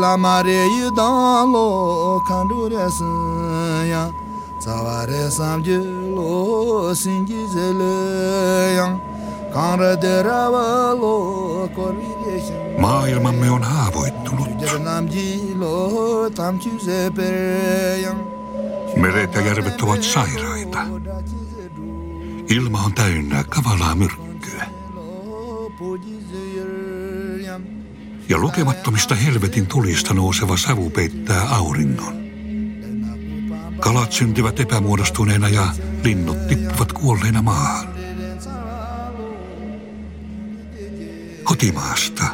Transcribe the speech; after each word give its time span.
la 0.00 0.16
mare 0.16 0.60
yu 0.76 0.90
dan 0.98 1.52
lo 1.52 1.66
kan 2.28 2.48
du 2.48 2.68
re 2.72 2.86
sun 2.90 3.86
ya 3.92 4.02
za 4.64 4.74
wa 4.84 4.98
re 5.10 5.22
sam 5.36 5.62
ju 5.66 5.78
lo 6.16 6.94
sin 6.94 7.26
ji 7.28 7.40
ze 7.52 7.66
le 7.80 7.94
yang 8.78 8.94
Maailmamme 12.78 13.50
on 13.50 13.62
haavoittunut. 13.62 14.48
Meret 18.96 19.34
ja 19.34 19.40
järvet 19.40 19.82
ovat 19.82 20.02
sairaita. 20.02 20.78
Ilma 22.48 22.78
on 22.78 22.94
täynnä 22.94 23.44
kavalaa 23.44 23.94
myrkkyä. 23.94 24.27
Ja 28.28 28.38
lukemattomista 28.38 29.14
helvetin 29.14 29.66
tulista 29.66 30.14
nouseva 30.14 30.56
savu 30.56 30.90
peittää 30.90 31.42
auringon. 31.42 32.14
Kalat 33.80 34.12
syntyvät 34.12 34.60
epämuodostuneena 34.60 35.48
ja 35.48 35.66
linnut 36.04 36.46
tippuvat 36.48 36.92
kuolleina 36.92 37.42
maahan. 37.42 37.88
Kotimaasta, 41.44 42.24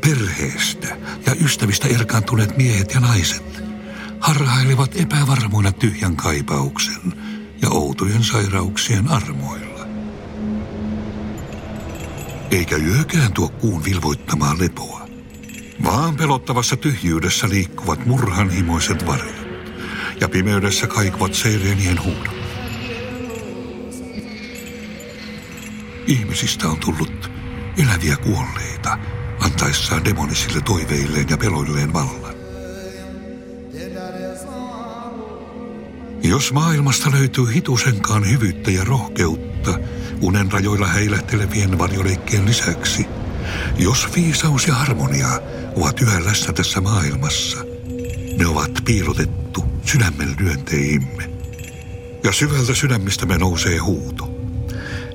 perheestä 0.00 0.96
ja 1.26 1.34
ystävistä 1.44 1.88
erkaantuneet 1.88 2.56
miehet 2.56 2.94
ja 2.94 3.00
naiset 3.00 3.64
harhailevat 4.20 4.90
epävarmoina 4.96 5.72
tyhjän 5.72 6.16
kaipauksen 6.16 7.14
ja 7.62 7.68
outojen 7.70 8.24
sairauksien 8.24 9.08
armoilla. 9.08 9.86
Eikä 12.50 12.76
yökään 12.76 13.32
tuo 13.32 13.48
kuun 13.48 13.84
vilvoittamaa 13.84 14.54
lepoa, 14.58 15.07
vaan 15.84 16.16
pelottavassa 16.16 16.76
tyhjyydessä 16.76 17.48
liikkuvat 17.48 18.06
murhanhimoiset 18.06 19.06
varjot 19.06 19.48
ja 20.20 20.28
pimeydessä 20.28 20.86
kaikuvat 20.86 21.34
seireenien 21.34 22.02
huudot. 22.04 22.38
Ihmisistä 26.06 26.68
on 26.68 26.78
tullut 26.80 27.30
eläviä 27.78 28.16
kuolleita, 28.16 28.98
antaessaan 29.40 30.04
demonisille 30.04 30.60
toiveilleen 30.60 31.26
ja 31.30 31.36
peloilleen 31.38 31.92
vallan. 31.92 32.34
Jos 36.22 36.52
maailmasta 36.52 37.10
löytyy 37.10 37.54
hitusenkaan 37.54 38.30
hyvyyttä 38.30 38.70
ja 38.70 38.84
rohkeutta 38.84 39.78
unen 40.20 40.52
rajoilla 40.52 40.86
heilähtelevien 40.86 41.78
varjoleikkien 41.78 42.46
lisäksi, 42.46 43.06
jos 43.78 44.08
viisaus 44.16 44.66
ja 44.66 44.74
harmonia 44.74 45.40
ovat 45.76 46.00
yhä 46.00 46.24
läsnä 46.24 46.52
tässä 46.52 46.80
maailmassa, 46.80 47.58
ne 48.38 48.46
ovat 48.46 48.70
piilotettu 48.84 49.64
sydämen 49.86 50.36
lyönteihimme. 50.40 51.30
Ja 52.24 52.32
syvältä 52.32 52.74
sydämistämme 52.74 53.38
nousee 53.38 53.78
huuto. 53.78 54.30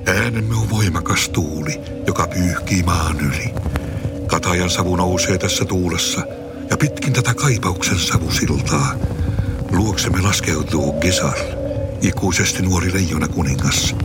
Äänemme 0.06 0.56
on 0.56 0.70
voimakas 0.70 1.30
tuuli, 1.30 1.80
joka 2.08 2.28
pyyhkii 2.28 2.84
maan 2.84 3.20
yli. 3.20 3.54
Katajan 4.28 4.70
savu 4.70 4.96
nousee 4.96 5.38
tässä 5.38 5.66
tuulessa 5.66 6.22
ja 6.70 6.78
pitkin 6.78 7.14
tätä 7.14 7.34
kaipauksen 7.34 8.00
savusiltaa 8.00 8.96
luoksemme 9.72 10.22
laskeutuu 10.22 10.94
Gesar, 10.94 11.38
ikuisesti 12.02 12.62
nuori 12.62 12.94
leijona 12.94 13.28
kuningas. 13.28 13.96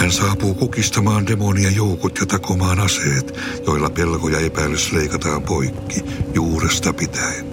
Hän 0.00 0.12
saapuu 0.12 0.54
kukistamaan 0.54 1.26
demonia 1.26 1.70
joukot 1.70 2.18
ja 2.20 2.26
takomaan 2.26 2.80
aseet, 2.80 3.38
joilla 3.66 3.90
pelko 3.90 4.28
ja 4.28 4.40
epäilys 4.40 4.92
leikataan 4.92 5.42
poikki 5.42 6.04
juuresta 6.34 6.92
pitäen. 6.92 7.46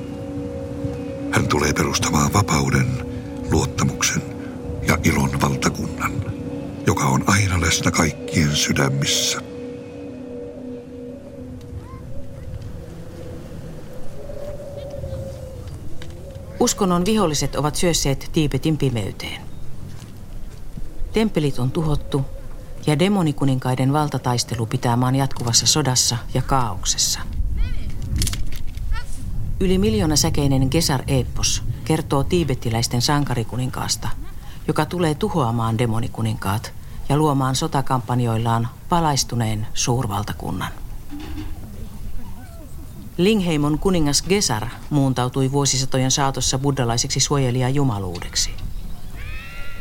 Hän 1.31 1.47
tulee 1.47 1.73
perustamaan 1.73 2.33
vapauden, 2.33 2.87
luottamuksen 3.51 4.21
ja 4.87 4.97
ilon 5.03 5.41
valtakunnan, 5.41 6.11
joka 6.85 7.03
on 7.03 7.23
aina 7.27 7.61
läsnä 7.61 7.91
kaikkien 7.91 8.55
sydämissä. 8.55 9.41
Uskonnon 16.59 17.05
viholliset 17.05 17.55
ovat 17.55 17.75
syösseet 17.75 18.29
Tiibetin 18.33 18.77
pimeyteen. 18.77 19.41
Temppelit 21.13 21.59
on 21.59 21.71
tuhottu 21.71 22.25
ja 22.87 22.99
demonikuninkaiden 22.99 23.93
valtataistelu 23.93 24.65
pitää 24.65 24.95
maan 24.95 25.15
jatkuvassa 25.15 25.67
sodassa 25.67 26.17
ja 26.33 26.41
kaauksessa. 26.41 27.19
Yli 29.59 29.77
miljoona 29.77 30.15
säkeinen 30.15 30.67
Gesar 30.71 31.03
Epos 31.07 31.63
kertoo 31.85 32.23
tiibettiläisten 32.23 33.01
sankarikuninkaasta, 33.01 34.09
joka 34.67 34.85
tulee 34.85 35.15
tuhoamaan 35.15 35.77
demonikuninkaat 35.77 36.73
ja 37.09 37.17
luomaan 37.17 37.55
sotakampanjoillaan 37.55 38.69
valaistuneen 38.91 39.67
suurvaltakunnan. 39.73 40.71
Lingheimon 43.17 43.79
kuningas 43.79 44.21
Gesar 44.21 44.67
muuntautui 44.89 45.51
vuosisatojen 45.51 46.11
saatossa 46.11 46.59
buddhalaiseksi 46.59 47.19
suojelija 47.19 47.69
jumaluudeksi. 47.69 48.66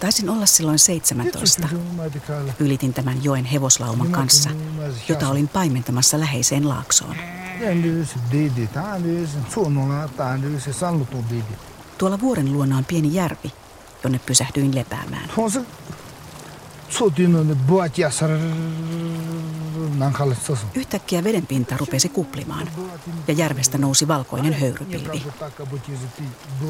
Taisin 0.00 0.30
olla 0.30 0.46
silloin 0.46 0.78
17. 0.78 1.68
Ylitin 2.58 2.94
tämän 2.94 3.24
joen 3.24 3.44
hevoslauman 3.44 4.10
kanssa, 4.10 4.50
jota 5.08 5.28
olin 5.28 5.48
paimentamassa 5.48 6.20
läheiseen 6.20 6.68
laaksoon. 6.68 7.16
Tuolla 11.98 12.20
vuoren 12.20 12.52
luona 12.52 12.76
on 12.76 12.84
pieni 12.84 13.14
järvi, 13.14 13.52
jonne 14.04 14.20
pysähdyin 14.26 14.74
lepäämään. 14.74 15.30
Yhtäkkiä 20.74 21.24
vedenpinta 21.24 21.76
rupesi 21.76 22.08
kuplimaan 22.08 22.68
ja 23.28 23.34
järvestä 23.34 23.78
nousi 23.78 24.08
valkoinen 24.08 24.52
höyrypilvi. 24.52 25.22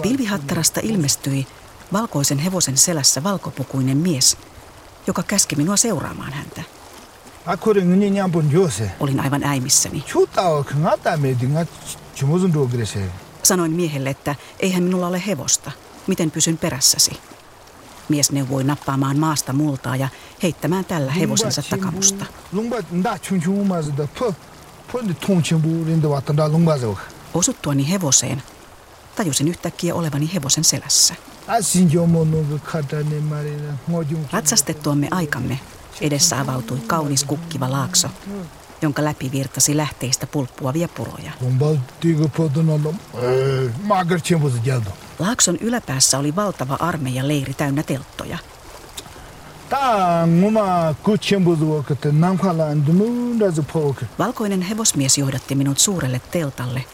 Pilvihattarasta 0.03 0.81
ilmestyi 0.83 1.47
valkoisen 1.93 2.39
hevosen 2.39 2.77
selässä 2.77 3.23
valkopukuinen 3.23 3.97
mies, 3.97 4.37
joka 5.07 5.23
käski 5.23 5.57
minua 5.57 5.77
seuraamaan 5.77 6.33
häntä. 6.33 6.63
Olin 9.01 9.21
aivan 9.21 9.45
äimissäni. 9.45 10.05
Sanoin 13.43 13.73
miehelle, 13.73 14.11
että 14.11 14.35
eihän 14.61 14.83
minulla 14.83 15.07
ole 15.07 15.23
hevosta. 15.27 15.71
Miten 16.07 16.31
pysyn 16.31 16.59
perässäsi? 16.59 17.21
Mies 18.09 18.33
neuvoi 18.33 18.65
nappaamaan 18.65 19.19
maasta 19.19 19.53
multaa 19.53 19.97
ja 19.97 20.09
heittämään 20.43 20.85
tällä 20.85 21.13
hevosensa 21.13 21.63
takamusta. 21.71 22.27
Osuttuani 27.35 27.91
hevoseen 27.91 28.43
tajusin 29.17 29.49
yhtäkkiä 29.49 29.95
olevani 29.95 30.31
hevosen 30.35 30.65
selässä. 30.65 31.15
Ratsastettuamme 34.33 35.09
aikamme 35.11 35.59
edessä 36.01 36.41
avautui 36.41 36.79
kaunis 36.87 37.25
kukkiva 37.25 37.71
laakso, 37.71 38.09
jonka 38.83 39.05
läpi 39.05 39.33
virtasi 39.33 39.77
lähteistä 39.77 40.27
pulppuavia 40.27 40.89
puroja. 40.89 41.33
Laakson 45.19 45.57
yläpäässä 45.57 46.19
oli 46.19 46.37
valtava 46.37 46.77
armeija 46.81 47.29
leiri 47.29 47.55
täynnä 47.55 47.83
telttoja. 47.83 48.39
Valkoinen 54.19 54.63
hevosmies 54.63 55.19
johdatti 55.19 55.55
minut 55.55 55.79
suurelle 55.79 56.21
teltalle, 56.31 56.85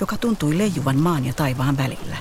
joka 0.00 0.16
tuntui 0.16 0.58
leijuvan 0.58 0.96
maan 0.96 1.24
ja 1.24 1.32
taivaan 1.32 1.76
välillä. 1.76 2.16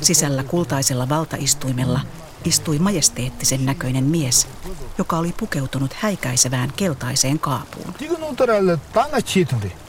Sisällä 0.00 0.42
kultaisella 0.42 1.08
valtaistuimella 1.08 2.00
istui 2.44 2.78
majesteettisen 2.78 3.66
näköinen 3.66 4.04
mies, 4.04 4.48
joka 4.98 5.18
oli 5.18 5.34
pukeutunut 5.40 5.92
häikäisevään 5.92 6.72
keltaiseen 6.76 7.38
kaapuun. 7.38 7.94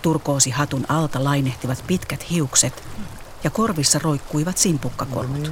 Turkoosi 0.02 0.50
hatun 0.50 0.86
alta 0.90 1.24
lainehtivat 1.24 1.84
pitkät 1.88 2.30
hiukset 2.30 2.84
ja 3.44 3.50
korvissa 3.50 4.00
roikkuivat 4.00 4.58
simpukkakorut. 4.58 5.52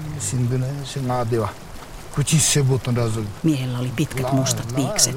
Miehellä 3.43 3.79
oli 3.79 3.91
pitkät 3.95 4.31
mustat 4.31 4.75
viikset. 4.75 5.15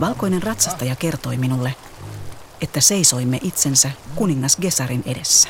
Valkoinen 0.00 0.42
ratsastaja 0.42 0.96
kertoi 0.96 1.36
minulle, 1.36 1.74
että 2.60 2.80
seisoimme 2.80 3.38
itsensä 3.42 3.90
kuningas 4.14 4.56
Gesarin 4.56 5.02
edessä. 5.06 5.48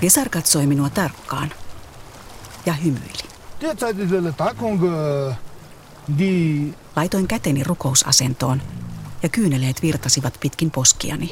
Gesar 0.00 0.28
katsoi 0.28 0.66
minua 0.66 0.90
tarkkaan 0.90 1.52
ja 2.66 2.72
hymyili. 2.72 3.28
Laitoin 6.96 7.28
käteni 7.28 7.64
rukousasentoon 7.64 8.62
ja 9.22 9.28
kyyneleet 9.28 9.82
virtasivat 9.82 10.34
pitkin 10.40 10.70
poskiani. 10.70 11.30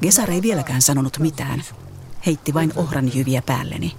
Gesar 0.00 0.30
ei 0.30 0.42
vieläkään 0.42 0.82
sanonut 0.82 1.18
mitään. 1.18 1.62
Heitti 2.26 2.54
vain 2.54 2.72
ohranjyviä 2.76 3.42
päälleni. 3.46 3.96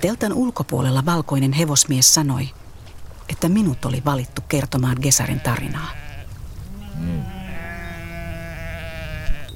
Teltan 0.00 0.32
ulkopuolella 0.32 1.06
valkoinen 1.06 1.52
hevosmies 1.52 2.14
sanoi, 2.14 2.48
että 3.28 3.48
minut 3.48 3.84
oli 3.84 4.02
valittu 4.04 4.42
kertomaan 4.48 4.96
Gesarin 5.02 5.40
tarinaa. 5.40 5.90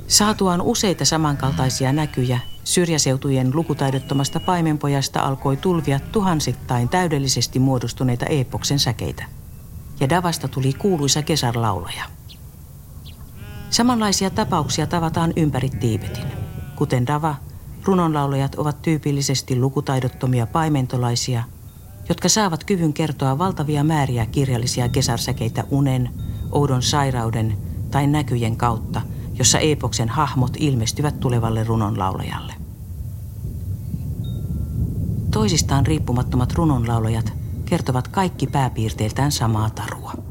Saatuaan 0.06 0.60
useita 0.60 1.05
samankaltaisia 1.05 1.93
näkyjä, 1.93 2.40
syrjäseutujen 2.64 3.56
lukutaidottomasta 3.56 4.40
paimenpojasta 4.40 5.20
alkoi 5.20 5.56
tulvia 5.56 6.00
tuhansittain 6.00 6.88
täydellisesti 6.88 7.58
muodostuneita 7.58 8.26
eepoksen 8.26 8.78
säkeitä. 8.78 9.25
Ja 10.00 10.08
Davasta 10.08 10.49
tuli 10.49 10.72
kuuluisa 10.72 11.22
kesarlaulaja. 11.22 12.18
Samanlaisia 13.70 14.31
tapauksia 14.31 14.87
tavataan 14.87 15.32
ympäri 15.37 15.70
Tiibetin. 15.70 16.25
Kuten 16.76 17.06
Dava, 17.06 17.35
runonlaulajat 17.85 18.55
ovat 18.55 18.82
tyypillisesti 18.82 19.56
lukutaidottomia 19.61 20.47
paimentolaisia, 20.47 21.44
jotka 22.09 22.29
saavat 22.29 22.65
kyvyn 22.65 22.93
kertoa 22.93 23.38
valtavia 23.38 23.85
määriä 23.85 24.26
kirjallisia 24.26 24.88
kesarsäkeitä 24.88 25.65
unen, 25.70 26.11
oudon 26.53 26.82
sairauden 26.82 27.59
tai 27.91 28.06
näkyjen 28.06 28.56
kautta– 28.56 29.00
jossa 29.38 29.59
epoksen 29.59 30.09
hahmot 30.09 30.56
ilmestyvät 30.59 31.20
tulevalle 31.20 31.65
runonlaulajalle. 31.65 32.55
Toisistaan 35.31 35.87
riippumattomat 35.87 36.53
runonlaulajat 36.53 37.32
kertovat 37.65 38.09
kaikki 38.09 38.47
pääpiirteiltään 38.47 39.32
samaa 39.32 39.70
tarua. 39.70 40.28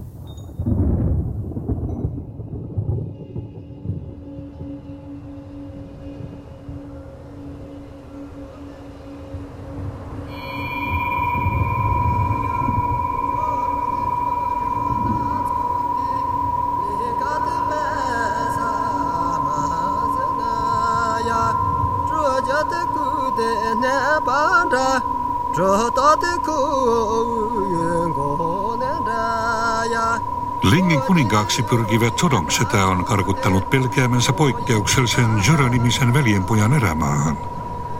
Lingin 30.63 31.01
kuninkaaksi 31.01 31.63
pyrkivä 31.63 32.11
Sodongsetä 32.21 32.85
on 32.85 33.05
karkuttanut 33.05 33.69
pelkäämänsä 33.69 34.33
poikkeuksellisen 34.33 35.43
Jörö-nimisen 35.47 36.13
veljenpojan 36.13 36.73
erämaahan. 36.73 37.37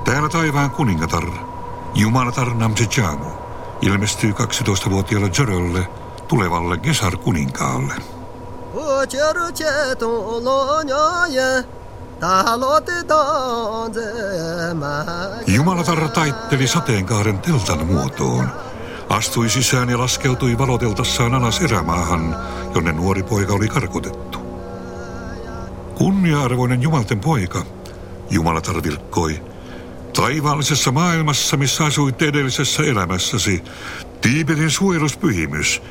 Täällä 0.03 0.29
taivaan 0.29 0.71
kuningatar, 0.71 1.27
Jumalatar 1.95 2.53
Namsejamu, 2.53 3.25
ilmestyy 3.81 4.31
12-vuotiaalle 4.31 5.31
Jörölle, 5.39 5.89
tulevalle 6.27 6.77
Gesar-kuninkaalle. 6.77 7.93
Jumalatar 15.47 16.09
taitteli 16.09 16.67
sateenkaaren 16.67 17.39
teltan 17.39 17.85
muotoon, 17.85 18.49
astui 19.09 19.49
sisään 19.49 19.89
ja 19.89 19.99
laskeutui 19.99 20.57
valoteltassaan 20.57 21.33
alas 21.33 21.61
erämaahan, 21.61 22.35
jonne 22.75 22.91
nuori 22.91 23.23
poika 23.23 23.53
oli 23.53 23.67
karkotettu. 23.67 24.39
Kunnia-arvoinen 25.95 26.81
Jumalten 26.81 27.19
poika, 27.19 27.65
Jumalatar 28.29 28.83
virkkoi, 28.83 29.41
taivaallisessa 30.15 30.91
maailmassa, 30.91 31.57
missä 31.57 31.85
asuit 31.85 32.21
edellisessä 32.21 32.83
elämässäsi, 32.83 33.63
Tiibetin 34.21 34.71
suojeluspyhimys, 34.71 35.81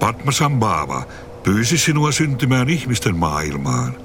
Padma 0.00 0.32
Sambhava, 0.32 1.02
pyysi 1.42 1.78
sinua 1.78 2.12
syntymään 2.12 2.68
ihmisten 2.68 3.16
maailmaan. 3.16 4.03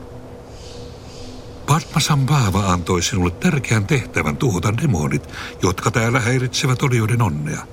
Padmasambhava 1.69 2.65
antoi 2.65 3.01
sinulle 3.01 3.31
tärkeän 3.31 3.87
tehtävän 3.87 4.37
tuhota 4.37 4.77
demonit, 4.77 5.29
jotka 5.63 5.91
täällä 5.91 6.19
häiritsevät 6.19 6.81
olioiden 6.83 7.21
onnea. 7.21 7.67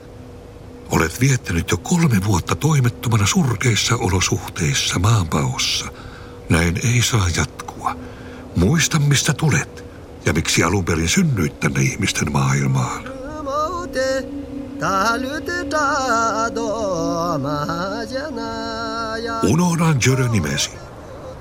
Olet 0.90 1.20
viettänyt 1.20 1.70
jo 1.70 1.76
kolme 1.76 2.24
vuotta 2.24 2.54
toimettomana 2.54 3.26
surkeissa 3.26 3.96
olosuhteissa 3.96 4.98
maanpaossa. 4.98 5.86
Näin 6.48 6.80
ei 6.84 7.02
saa 7.02 7.28
jatkua. 7.36 7.96
Muista, 8.56 8.98
mistä 8.98 9.32
tulet 9.32 9.84
ja 10.26 10.32
miksi 10.32 10.62
alun 10.62 10.84
perin 10.84 11.08
synnyit 11.08 11.60
tänne 11.60 11.80
ihmisten 11.80 12.32
maailmaan. 12.32 13.04
Unohdan 19.42 19.98
Jörö 20.06 20.28
nimesi. 20.28 20.70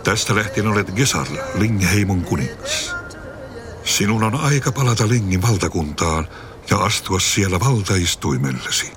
Tästä 0.06 0.36
lähtien 0.36 0.68
olet 0.68 0.92
Gesar, 0.96 1.28
Lingheimon 1.56 2.22
kuningas. 2.22 2.96
Sinun 3.84 4.24
on 4.24 4.36
aika 4.36 4.72
palata 4.72 5.08
Lingin 5.08 5.42
valtakuntaan 5.42 6.28
ja 6.70 6.78
astua 6.78 7.20
siellä 7.20 7.60
valtaistuimellesi. 7.60 8.92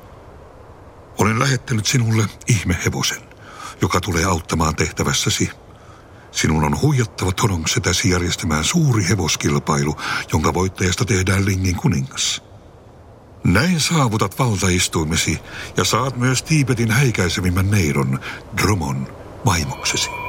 Olen 1.19 1.39
lähettänyt 1.39 1.87
sinulle 1.87 2.27
ihmehevosen, 2.49 3.23
joka 3.83 4.01
tulee 4.01 4.25
auttamaan 4.25 4.77
tehtävässäsi. 4.77 5.51
Sinun 6.31 6.65
on 6.65 6.81
huijattava 6.81 7.33
Todongsetäsi 7.33 8.11
järjestämään 8.11 8.65
suuri 8.65 9.09
hevoskilpailu, 9.09 9.97
jonka 10.33 10.55
voittajasta 10.55 11.05
tehdään 11.05 11.45
Lingin 11.45 11.77
kuningas. 11.77 12.43
Näin 13.45 13.81
saavutat 13.81 14.39
valtaistuimesi 14.39 15.39
ja 15.77 15.85
saat 15.85 16.17
myös 16.17 16.43
Tiibetin 16.43 16.91
häikäisevimmän 16.91 17.71
neidon, 17.71 18.21
Dromon, 18.57 19.09
vaimoksesi. 19.47 20.28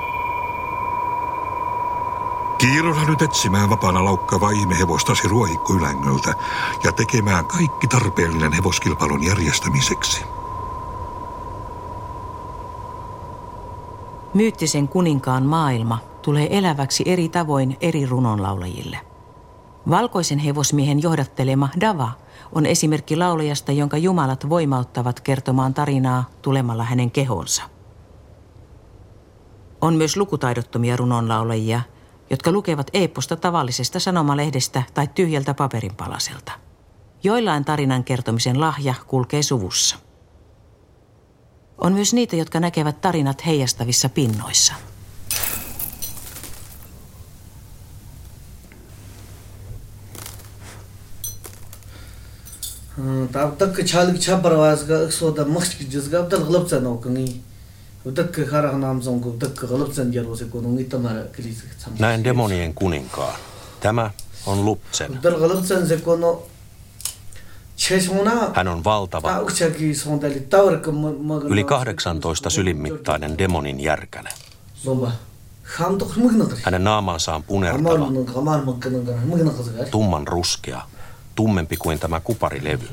Kiirolla 2.60 3.06
nyt 3.06 3.22
etsimään 3.22 3.70
vapaana 3.70 4.06
laukkaavaa 4.06 4.51
ihmehevostasi 4.51 5.28
ruohikkoylängöltä 5.28 6.34
ja 6.84 6.92
tekemään 6.92 7.46
kaikki 7.46 7.88
tarpeellinen 7.88 8.54
hevoskilpailun 8.54 9.24
järjestämiseksi. 9.24 10.24
Myyttisen 14.34 14.88
kuninkaan 14.88 15.44
maailma 15.44 15.98
tulee 16.22 16.58
eläväksi 16.58 17.04
eri 17.06 17.30
tavoin 17.30 17.78
eri 17.82 18.06
runonlaulajille. 18.06 19.00
Valkoisen 19.89 20.39
hevosmiehen 20.39 21.01
johdattelema 21.01 21.70
Dava 21.82 22.12
on 22.51 22.66
esimerkki 22.66 23.16
laulajasta, 23.16 23.72
jonka 23.72 23.98
jumalat 23.98 24.50
voimauttavat 24.50 25.20
kertomaan 25.20 25.74
tarinaa 25.74 26.24
tulemalla 26.42 26.84
hänen 26.84 27.12
kehonsa. 27.12 27.63
On 29.82 29.94
myös 29.94 30.18
lukutaidottomia 30.18 30.98
runonlaulajia– 30.98 31.82
jotka 32.31 32.53
lukevat 32.53 32.91
eeposta 32.93 33.37
tavallisesta 33.37 34.00
sanomalehdestä 34.00 34.83
tai 34.95 35.09
tyhjältä 35.14 35.55
paperinpalaselta. 35.55 36.53
Joillain 37.23 37.64
tarinan 37.64 38.05
kertomisen 38.05 38.61
lahja 38.61 38.95
kulkee 39.07 39.43
suvussa. 39.43 39.97
On 41.79 41.93
myös 41.93 42.14
niitä, 42.14 42.37
jotka 42.37 42.61
näkevät 42.61 43.00
tarinat 43.00 43.47
heijastavissa 43.47 44.09
pinnoissa. 44.09 44.75
तब 53.35 53.57
तक 53.59 53.87
छाल 53.87 54.12
की 54.12 54.19
छाप 54.19 54.41
परवाज 54.43 54.79
का 54.88 54.99
so 55.11 55.31
the 55.31 55.47
मख्त 55.55 55.73
की 55.79 55.85
जिसका 55.85 56.19
अब 56.19 56.29
तक 56.31 56.41
गलब 56.49 56.64
चा 56.69 56.79
näin 62.00 62.00
Näen 62.00 62.24
demonien 62.24 62.74
kuninkaan. 62.74 63.34
Tämä 63.80 64.12
on 64.46 64.66
Luptsen. 64.66 65.20
Hän 68.54 68.68
on 68.68 68.84
valtava, 68.84 69.32
yli 71.50 71.63
18 71.63 72.50
sylinmittainen 72.50 73.38
demonin 73.38 73.80
järkäle. 73.80 74.30
Hänen 76.63 76.84
naamansa 76.84 77.36
on 77.36 77.44
punertava, 77.44 78.08
tumman 79.92 80.28
ruskea 80.28 80.82
tummempi 81.36 81.78
kuin 81.78 82.00
tämä 82.00 82.20
kuparilevy. 82.20 82.88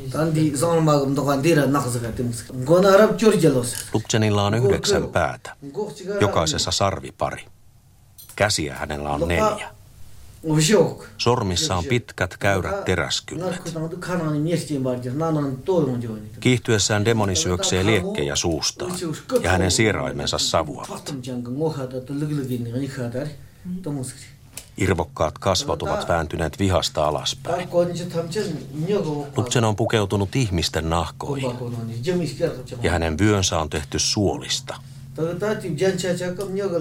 Lupchenilla 3.93 4.45
on 4.47 4.55
yhdeksän 4.55 5.09
päätä, 5.09 5.57
jokaisessa 6.21 6.71
sarvipari. 6.71 7.45
Käsiä 8.37 8.75
hänellä 8.75 9.11
on 9.11 9.29
neljä. 9.29 9.69
Sormissa 11.19 11.77
on 11.77 11.85
pitkät 11.85 12.37
käyrät 12.37 12.85
teräskynnet. 12.85 13.73
Kiihtyessään 16.41 17.05
demoni 17.05 17.37
syöksee 17.37 17.87
liekkejä 17.87 18.37
suustaan 18.37 18.93
ja 19.43 19.51
hänen 19.51 19.71
sieraimensa 19.71 20.39
savuavat. 20.39 21.15
Irvokkaat 24.77 25.39
kasvot 25.39 25.83
ovat 25.83 26.09
vääntyneet 26.09 26.59
vihasta 26.59 27.05
alaspäin. 27.09 27.69
Lupsen 29.37 29.65
on 29.65 29.77
pukeutunut 29.77 30.37
ihmisten 30.37 30.91
nahkoihin 30.91 31.51
ja 32.83 32.91
hänen 32.91 33.19
vyönsä 33.19 33.59
on 33.59 33.71
tehty 33.71 33.99
suolista. 33.99 34.77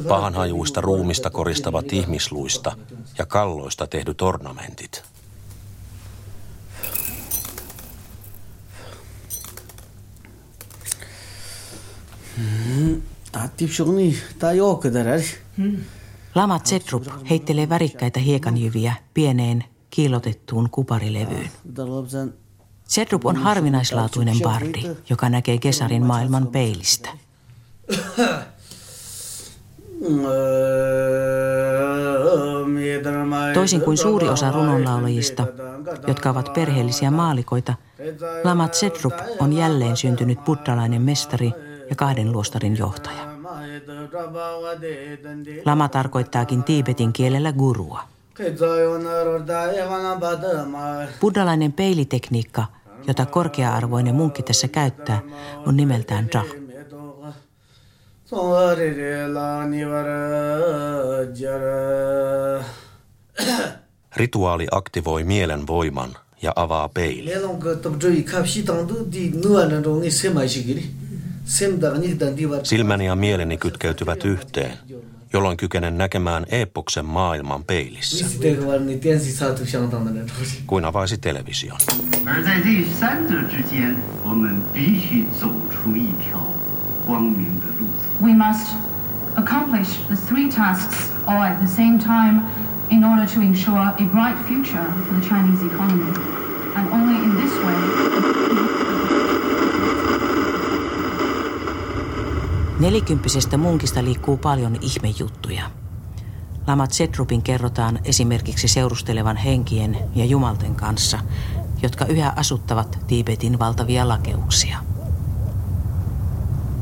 Pahanhajuista 0.07 0.81
ruumista 0.81 1.29
koristavat 1.29 1.93
ihmisluista 1.93 2.77
ja 3.17 3.25
kalloista 3.25 3.87
tehdyt 3.87 4.21
ornamentit. 4.21 5.03
Lama 16.35 16.59
Zedrup 16.59 17.03
heittelee 17.29 17.69
värikkäitä 17.69 18.19
hiekanjyviä 18.19 18.93
pieneen 19.13 19.63
kiilotettuun 19.89 20.69
kuparilevyyn. 20.69 21.49
Zedrup 22.89 23.25
on 23.25 23.35
harvinaislaatuinen 23.35 24.37
bardi, 24.43 24.83
joka 25.09 25.29
näkee 25.29 25.57
kesarin 25.57 26.05
maailman 26.05 26.47
peilistä. 26.47 27.09
Toisin 33.53 33.81
kuin 33.81 33.97
suuri 33.97 34.29
osa 34.29 34.51
runonlaulajista, 34.51 35.47
jotka 36.07 36.29
ovat 36.29 36.53
perheellisiä 36.53 37.11
maalikoita, 37.11 37.73
Lama 38.43 38.67
Zedrup 38.67 39.13
on 39.39 39.53
jälleen 39.53 39.97
syntynyt 39.97 40.43
buddhalainen 40.45 41.01
mestari 41.01 41.51
ja 41.89 41.95
kahden 41.95 42.31
luostarin 42.31 42.77
johtaja. 42.77 43.34
Lama 45.65 45.89
tarkoittaakin 45.89 46.63
Tiibetin 46.63 47.13
kielellä 47.13 47.53
gurua. 47.53 48.03
Buddhalainen 51.21 51.73
peilitekniikka, 51.73 52.65
jota 53.07 53.25
korkea-arvoinen 53.25 54.15
munkki 54.15 54.43
tässä 54.43 54.67
käyttää, 54.67 55.21
on 55.65 55.77
nimeltään 55.77 56.27
Dra. 56.31 56.43
Rituaali 64.15 64.67
aktivoi 64.71 65.23
mielen 65.23 65.67
voiman 65.67 66.17
ja 66.41 66.53
avaa 66.55 66.89
peilin. 66.89 67.33
Silmäni 72.63 73.05
ja 73.05 73.15
mieleni 73.15 73.57
kytkeytyvät 73.57 74.25
yhteen, 74.25 74.77
jolloin 75.33 75.57
kykenen 75.57 75.97
näkemään 75.97 76.45
Eepoksen 76.49 77.05
maailman 77.05 77.63
peilissä. 77.63 78.25
Kuin 80.67 80.85
avaisi 80.85 81.17
television. 81.17 81.77
We 88.21 88.33
must 88.33 88.75
accomplish 89.35 90.07
the 90.07 90.15
three 90.27 90.49
tasks 90.49 91.11
all 91.27 91.41
at 91.41 91.59
the 91.59 91.67
same 91.67 91.97
time 91.99 92.41
in 92.89 93.03
order 93.03 93.25
to 93.25 93.41
ensure 93.41 93.79
a 93.79 94.05
bright 94.11 94.37
future 94.47 94.85
for 95.07 95.13
the 95.19 95.29
Chinese 95.29 95.65
economy. 95.65 96.11
And 96.75 96.89
only 96.91 97.15
in 97.23 97.31
this 97.35 97.51
way 97.63 98.44
Nelikymppisestä 102.79 103.57
munkista 103.57 104.03
liikkuu 104.03 104.37
paljon 104.37 104.77
ihmejuttuja. 104.81 105.63
Lama 106.67 106.87
Zedrupin 106.87 107.41
kerrotaan 107.41 107.99
esimerkiksi 108.03 108.67
seurustelevan 108.67 109.37
henkien 109.37 109.97
ja 110.15 110.25
jumalten 110.25 110.75
kanssa, 110.75 111.19
jotka 111.81 112.05
yhä 112.05 112.33
asuttavat 112.35 112.99
Tiibetin 113.07 113.59
valtavia 113.59 114.07
lakeuksia. 114.07 114.77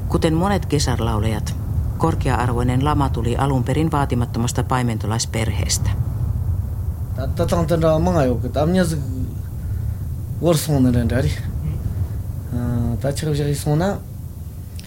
Kuten 0.07 0.33
monet 0.33 0.65
kesarlaulejat, 0.65 1.55
korkea-arvoinen 1.97 2.85
lama 2.85 3.09
tuli 3.09 3.37
alun 3.37 3.63
perin 3.63 3.91
vaatimattomasta 3.91 4.63
paimentolaisperheestä. 4.63 5.89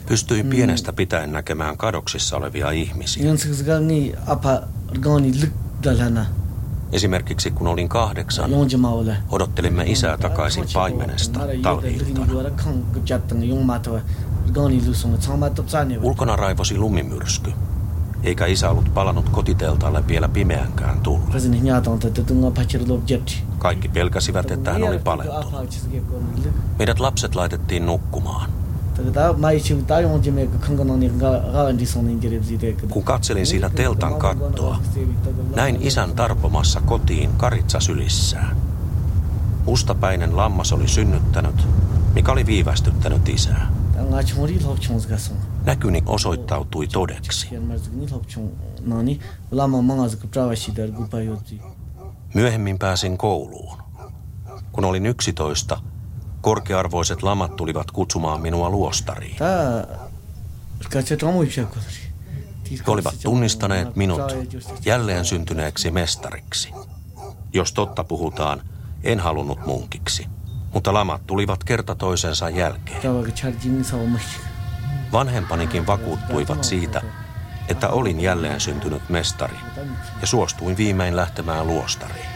Pystyin 0.08 0.46
pienestä 0.46 0.92
pitäen 0.92 1.32
näkemään 1.32 1.76
kadoksissa 1.76 2.36
olevia 2.36 2.70
ihmisiä. 2.70 3.32
Esimerkiksi 6.92 7.50
kun 7.50 7.66
olin 7.66 7.88
kahdeksan, 7.88 8.50
odottelimme 9.30 9.84
isää 9.86 10.18
takaisin 10.18 10.64
paimenesta 10.74 11.40
talvi 11.62 12.00
Ulkona 16.02 16.36
raivosi 16.36 16.78
lumimyrsky, 16.78 17.52
eikä 18.22 18.46
isä 18.46 18.70
ollut 18.70 18.94
palannut 18.94 19.28
kotiteltaalle 19.28 20.08
vielä 20.08 20.28
pimeänkään 20.28 21.00
tullut. 21.00 21.34
Kaikki 23.58 23.88
pelkäsivät, 23.88 24.50
että 24.50 24.72
hän 24.72 24.82
oli 24.82 24.98
palentunut. 24.98 25.70
Meidät 26.78 27.00
lapset 27.00 27.34
laitettiin 27.34 27.86
nukkumaan. 27.86 28.65
Kun 32.90 33.02
katselin 33.02 33.46
siitä 33.46 33.70
teltan 33.70 34.14
kattoa, 34.14 34.78
näin 35.56 35.78
isän 35.80 36.12
tarpomassa 36.12 36.80
kotiin 36.80 37.30
karitsa 37.36 37.80
sylissään. 37.80 38.56
Mustapäinen 39.64 40.36
lammas 40.36 40.72
oli 40.72 40.88
synnyttänyt, 40.88 41.66
mikä 42.14 42.32
oli 42.32 42.46
viivästyttänyt 42.46 43.28
isää. 43.28 43.72
Näkyni 45.64 46.02
osoittautui 46.06 46.86
todeksi. 46.86 47.48
Myöhemmin 52.34 52.78
pääsin 52.78 53.18
kouluun. 53.18 53.78
Kun 54.72 54.84
olin 54.84 55.06
11, 55.06 55.80
korkearvoiset 56.46 57.22
lamat 57.22 57.56
tulivat 57.56 57.90
kutsumaan 57.90 58.40
minua 58.40 58.70
luostariin. 58.70 59.36
He 62.86 62.90
olivat 62.90 63.14
tunnistaneet 63.22 63.96
minut 63.96 64.20
jälleen 64.84 65.24
syntyneeksi 65.24 65.90
mestariksi. 65.90 66.72
Jos 67.52 67.72
totta 67.72 68.04
puhutaan, 68.04 68.62
en 69.04 69.20
halunnut 69.20 69.66
munkiksi 69.66 70.26
mutta 70.74 70.94
lamat 70.94 71.26
tulivat 71.26 71.64
kerta 71.64 71.94
toisensa 71.94 72.50
jälkeen. 72.50 73.00
Vanhempanikin 75.12 75.86
vakuuttuivat 75.86 76.64
siitä, 76.64 77.02
että 77.68 77.88
olin 77.88 78.20
jälleen 78.20 78.60
syntynyt 78.60 79.08
mestari 79.08 79.56
ja 80.20 80.26
suostuin 80.26 80.76
viimein 80.76 81.16
lähtemään 81.16 81.66
luostariin. 81.66 82.35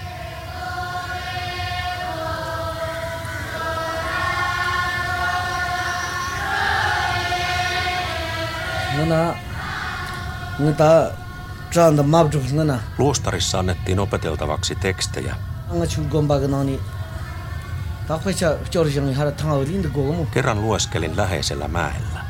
Luostarissa 12.99 13.59
annettiin 13.59 14.01
opeteltavaksi 14.01 14.75
tekstejä, 14.75 15.37
Kerran 20.31 20.63
lueskelin 20.63 21.17
läheisellä 21.17 21.69
mäellä. 21.69 22.21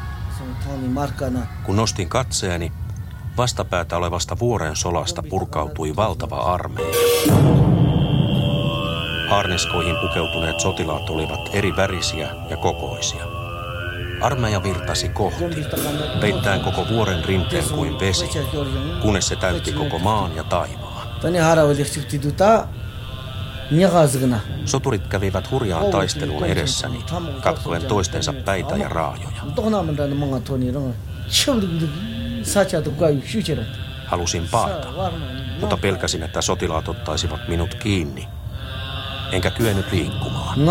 Kun 1.62 1.76
nostin 1.76 2.08
katseeni, 2.08 2.72
vastapäätä 3.36 3.96
olevasta 3.96 4.38
vuoren 4.38 4.76
solasta 4.76 5.22
purkautui 5.22 5.96
valtava 5.96 6.36
armeija. 6.36 6.96
Harniskoihin 9.30 9.96
pukeutuneet 9.96 10.60
sotilaat 10.60 11.10
olivat 11.10 11.40
eri 11.52 11.76
värisiä 11.76 12.28
ja 12.50 12.56
kokoisia. 12.56 13.39
Armeija 14.20 14.62
virtasi 14.62 15.08
kohti, 15.08 15.44
peittäen 16.20 16.60
koko 16.60 16.86
vuoren 16.88 17.24
rinteen 17.24 17.64
kuin 17.74 18.00
vesi, 18.00 18.30
kunnes 19.02 19.28
se 19.28 19.36
täytti 19.36 19.72
koko 19.72 19.98
maan 19.98 20.36
ja 20.36 20.44
taivaan. 20.44 21.08
Soturit 24.64 25.06
kävivät 25.06 25.50
hurjaan 25.50 25.86
taisteluun 25.90 26.44
edessäni, 26.44 27.04
katkoen 27.42 27.82
toistensa 27.82 28.32
päitä 28.32 28.76
ja 28.76 28.88
raajoja. 28.88 29.42
Halusin 34.06 34.48
paeta, 34.50 34.88
mutta 35.60 35.76
pelkäsin, 35.76 36.22
että 36.22 36.42
sotilaat 36.42 36.88
ottaisivat 36.88 37.48
minut 37.48 37.74
kiinni. 37.74 38.28
Enkä 39.32 39.50
kyennyt 39.50 39.92
liikkumaan. 39.92 40.64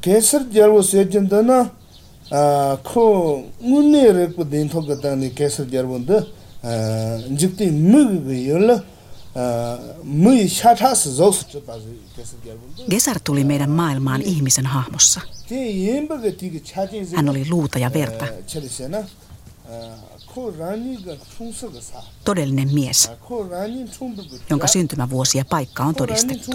Kesar 0.00 0.42
jarwo 0.52 0.82
sejen 0.82 1.28
da 1.28 1.42
na 1.42 1.70
ko 2.92 3.42
ngune 3.62 4.12
re 4.12 4.26
ku 4.36 4.44
din 4.44 4.68
thok 4.68 4.86
da 5.02 5.16
ni 5.16 5.30
kesar 5.30 5.66
jarwo 5.66 5.98
da 5.98 6.22
jikti 7.38 7.70
mug 7.70 8.26
yola 8.30 8.82
mui 10.04 10.48
shatha 10.48 10.94
se 10.94 11.10
zo 11.10 11.32
su 11.32 11.60
ba 11.66 11.74
kesar 12.16 12.38
jarwo 12.46 12.64
Gesar 12.90 13.18
tuli 13.24 13.44
meidän 13.44 13.70
maailmaan 13.70 14.22
ihmisen 14.22 14.66
hahmossa. 14.66 15.20
Hän 17.16 17.28
oli 17.28 17.46
luuta 17.50 17.78
ja 17.78 17.92
verta. 17.92 18.26
Todellinen 22.24 22.74
mies, 22.74 23.10
jonka 24.50 24.66
syntymävuosi 24.66 25.38
ja 25.38 25.44
paikka 25.44 25.84
on 25.84 25.94
todistettu. 25.94 26.50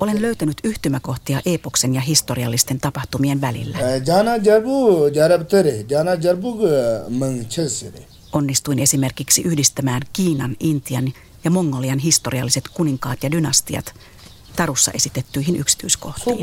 Olen 0.00 0.22
löytänyt 0.22 0.56
yhtymäkohtia 0.64 1.40
epoksen 1.46 1.94
ja 1.94 2.00
historiallisten 2.00 2.80
tapahtumien 2.80 3.40
välillä. 3.40 3.78
Onnistuin 8.32 8.78
esimerkiksi 8.78 9.42
yhdistämään 9.42 10.02
Kiinan, 10.12 10.56
Intian 10.60 11.12
ja 11.44 11.50
Mongolian 11.50 11.98
historialliset 11.98 12.64
kuninkaat 12.68 13.22
ja 13.22 13.30
dynastiat 13.30 13.94
tarussa 14.56 14.92
esitettyihin 14.92 15.56
yksityiskohtiin. 15.56 16.38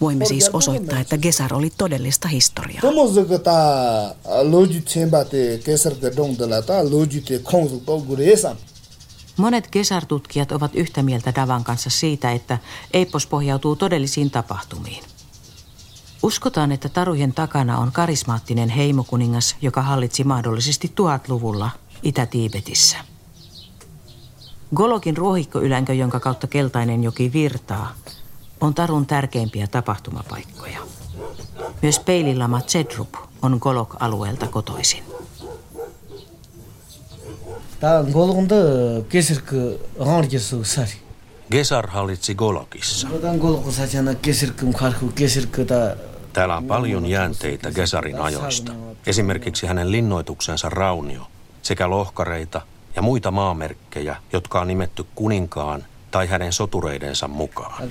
Voimme 0.00 0.24
siis 0.24 0.50
osoittaa, 0.52 1.00
että 1.00 1.18
Gesar 1.18 1.54
oli 1.54 1.72
todellista 1.78 2.28
historiaa. 2.28 2.80
Monet 9.36 9.68
kesartutkijat 9.70 10.52
ovat 10.52 10.74
yhtä 10.74 11.02
mieltä 11.02 11.34
Davan 11.34 11.64
kanssa 11.64 11.90
siitä, 11.90 12.32
että 12.32 12.58
Eipos 12.92 13.26
pohjautuu 13.26 13.76
todellisiin 13.76 14.30
tapahtumiin. 14.30 15.04
Uskotaan, 16.22 16.72
että 16.72 16.88
tarujen 16.88 17.32
takana 17.32 17.78
on 17.78 17.92
karismaattinen 17.92 18.68
heimokuningas, 18.68 19.56
joka 19.62 19.82
hallitsi 19.82 20.24
mahdollisesti 20.24 20.92
tuhatluvulla 20.94 21.70
Itä-Tiibetissä. 22.02 22.96
Golokin 24.74 25.16
ruohikkoylänkö, 25.16 25.94
jonka 25.94 26.20
kautta 26.20 26.46
keltainen 26.46 27.04
joki 27.04 27.32
virtaa, 27.32 27.94
on 28.60 28.74
Tarun 28.74 29.06
tärkeimpiä 29.06 29.66
tapahtumapaikkoja. 29.66 30.78
Myös 31.82 31.98
peililama 31.98 32.60
Zedrup 32.60 33.14
on 33.42 33.58
Golok-alueelta 33.60 34.46
kotoisin. 34.46 35.04
Gesar 41.50 41.86
hallitsi 41.86 42.34
Golokissa. 42.34 43.08
Täällä 46.32 46.56
on 46.56 46.64
paljon 46.64 47.06
jäänteitä 47.06 47.70
Gesarin 47.70 48.20
ajoista. 48.20 48.72
Esimerkiksi 49.06 49.66
hänen 49.66 49.92
linnoituksensa 49.92 50.68
raunio 50.68 51.22
sekä 51.62 51.90
lohkareita 51.90 52.60
ja 52.96 53.02
muita 53.02 53.30
maamerkkejä, 53.30 54.16
jotka 54.32 54.60
on 54.60 54.68
nimetty 54.68 55.04
kuninkaan 55.14 55.84
tai 56.10 56.26
hänen 56.26 56.52
sotureidensa 56.52 57.28
mukaan. 57.28 57.88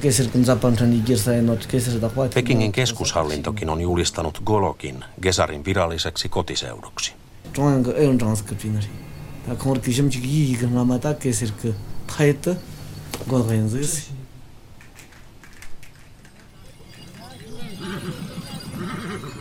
Pekingin 2.34 2.72
keskushallintokin 2.72 3.70
on 3.70 3.82
julistanut 3.82 4.42
Golokin 4.46 5.06
Gesarin 5.22 5.66
viralliseksi 5.66 6.30
kotiseuduksi. 6.30 7.14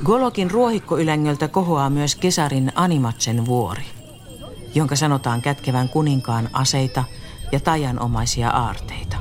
Golokin 0.04 0.50
ruohikkoylängöltä 0.50 1.48
kohoaa 1.48 1.90
myös 1.90 2.14
Kesarin 2.14 2.72
Animatsen 2.74 3.46
vuori 3.46 3.84
jonka 4.74 4.96
sanotaan 4.96 5.42
kätkevän 5.42 5.88
kuninkaan 5.88 6.48
aseita 6.52 7.04
ja 7.52 7.60
tajanomaisia 7.60 8.50
aarteita. 8.50 9.16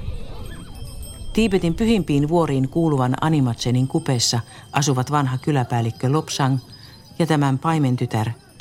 Tiibetin 1.33 1.75
pyhimpiin 1.75 2.29
vuoriin 2.29 2.69
kuuluvan 2.69 3.15
Animatsenin 3.21 3.87
kupeessa 3.87 4.39
asuvat 4.71 5.11
vanha 5.11 5.37
kyläpäällikkö 5.37 6.11
Lopsang 6.11 6.59
ja 7.19 7.25
tämän 7.25 7.59
paimentytär 7.59 8.29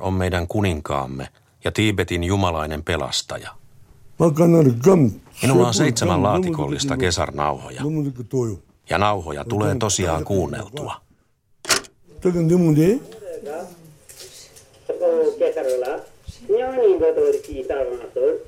on 0.00 0.14
meidän 0.14 0.48
kuninkaamme 0.48 1.28
ja 1.64 1.72
Tiibetin 1.72 2.24
jumalainen 2.24 2.82
pelastaja. 2.82 3.50
Minulla 5.42 5.68
on 5.68 5.74
seitsemän 5.74 6.22
laatikollista 6.22 6.96
kesarnauhoja. 6.96 7.82
Ja 8.90 8.98
nauhoja 8.98 9.44
tulee 9.44 9.76
tosiaan 9.78 10.24
kuunneltua. 10.24 10.94
Ngam 12.24 12.48
tama, 18.14 18.47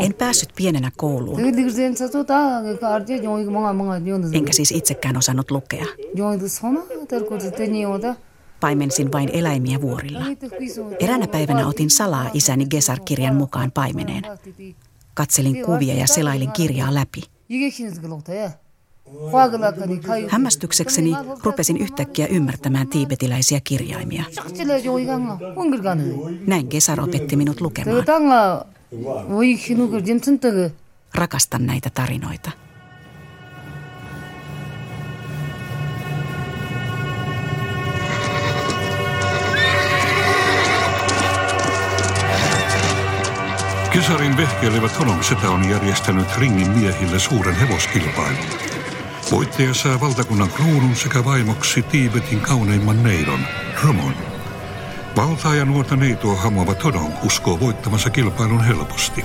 en 0.00 0.14
päässyt 0.14 0.48
pienenä 0.56 0.90
kouluun. 0.96 1.40
Enkä 4.32 4.52
siis 4.52 4.72
itsekään 4.72 5.16
osannut 5.16 5.50
lukea. 5.50 5.86
Paimensin 8.60 9.12
vain 9.12 9.30
eläimiä 9.32 9.80
vuorilla. 9.80 10.24
Eräänä 11.00 11.26
päivänä 11.26 11.68
otin 11.68 11.90
salaa 11.90 12.30
isäni 12.34 12.66
Gesar-kirjan 12.66 13.34
mukaan 13.34 13.72
paimeneen. 13.72 14.22
Katselin 15.14 15.64
kuvia 15.64 15.94
ja 15.94 16.06
selailin 16.06 16.52
kirjaa 16.52 16.94
läpi. 16.94 17.22
Hämmästyksekseni 20.28 21.12
rupesin 21.42 21.76
yhtäkkiä 21.76 22.26
ymmärtämään 22.26 22.88
tiibetiläisiä 22.88 23.60
kirjaimia. 23.64 24.24
Näin 26.46 26.66
Gesar 26.70 27.00
opetti 27.00 27.36
minut 27.36 27.60
lukemaan. 27.60 28.04
Rakastan 31.14 31.66
näitä 31.66 31.90
tarinoita. 31.90 32.50
Kesarin 43.92 44.36
vehkeilevät 44.36 44.98
Honomsetä 44.98 45.50
on 45.50 45.70
järjestänyt 45.70 46.26
ringin 46.38 46.70
miehille 46.70 47.18
suuren 47.18 47.54
hevoskilpailun. 47.54 48.73
Voittaja 49.34 49.74
saa 49.74 50.00
valtakunnan 50.00 50.48
kruunun 50.48 50.96
sekä 50.96 51.24
vaimoksi 51.24 51.82
Tiibetin 51.82 52.40
kauneimman 52.40 53.02
neidon, 53.02 53.40
Romon. 53.82 54.14
Valtaa 55.16 55.54
ja 55.54 55.64
nuorta 55.64 55.96
neitoa 55.96 56.36
hamuava 56.36 56.74
Todong 56.74 57.24
uskoo 57.24 57.60
voittamansa 57.60 58.10
kilpailun 58.10 58.64
helposti. 58.64 59.24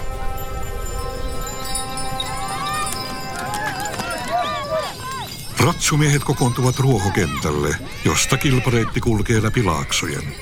Ratsumiehet 5.59 6.23
kokoontuvat 6.23 6.79
ruohokentälle, 6.79 7.75
josta 8.05 8.37
kilpareitti 8.37 9.01
kulkee 9.01 9.43
läpi 9.43 9.63
laaksojen. 9.63 10.35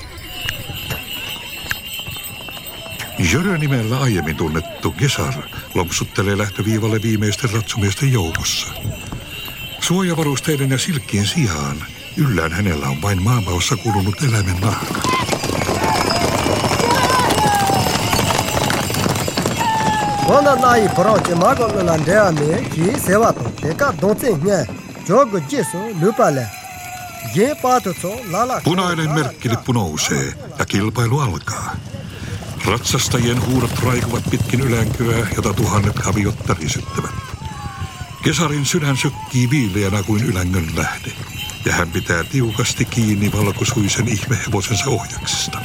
Jörö-nimellä 3.32 4.00
aiemmin 4.00 4.36
tunnettu 4.36 4.90
Gesar 4.90 5.34
lompsuttelee 5.74 6.38
lähtöviivalle 6.38 7.02
viimeisten 7.02 7.50
ratsumiesten 7.50 8.12
joukossa. 8.12 8.72
Suojavarusteiden 9.88 10.70
ja 10.70 10.78
silkkien 10.78 11.26
sijaan 11.26 11.76
yllään 12.16 12.52
hänellä 12.52 12.86
on 12.86 13.02
vain 13.02 13.22
maanpaossa 13.22 13.76
kulunut 13.76 14.22
eläimen 14.22 14.60
nahka. 14.60 15.00
Nai 20.60 20.88
proche 20.88 21.34
mago 21.34 21.68
lan 21.82 22.06
dea 22.06 22.32
me 22.32 22.64
ki 22.74 23.00
sewa 23.06 23.32
to 23.32 23.52
teka 23.60 23.94
donse 24.00 24.36
nye 24.36 24.66
jogo 25.08 25.38
jiso 25.38 25.78
lupale. 26.00 26.46
Je 27.34 27.54
pato 27.62 27.94
so 28.02 28.20
lala. 28.30 28.60
Punainen 28.64 29.10
merkkilippu 29.10 29.72
nousee 29.72 30.34
ja 30.58 30.64
kilpailu 30.66 31.20
alkaa. 31.20 31.76
Ratsastajien 32.64 33.46
huudot 33.46 33.78
raikuvat 33.84 34.24
pitkin 34.30 34.60
ylänkyä, 34.60 35.26
jota 35.36 35.54
tuhannet 35.54 35.94
kaviot 35.94 36.38
tärisyttävät. 36.46 37.27
Kesarin 38.22 38.66
sydän 38.66 38.96
sykkii 38.96 39.50
viileänä 39.50 40.02
kuin 40.02 40.24
ylängön 40.24 40.76
lähde, 40.76 41.12
ja 41.64 41.72
hän 41.72 41.90
pitää 41.90 42.24
tiukasti 42.24 42.84
kiinni 42.84 43.32
valkosuisen 43.32 44.08
ihmehevosensa 44.08 44.90
ohjaksista. 44.90 45.60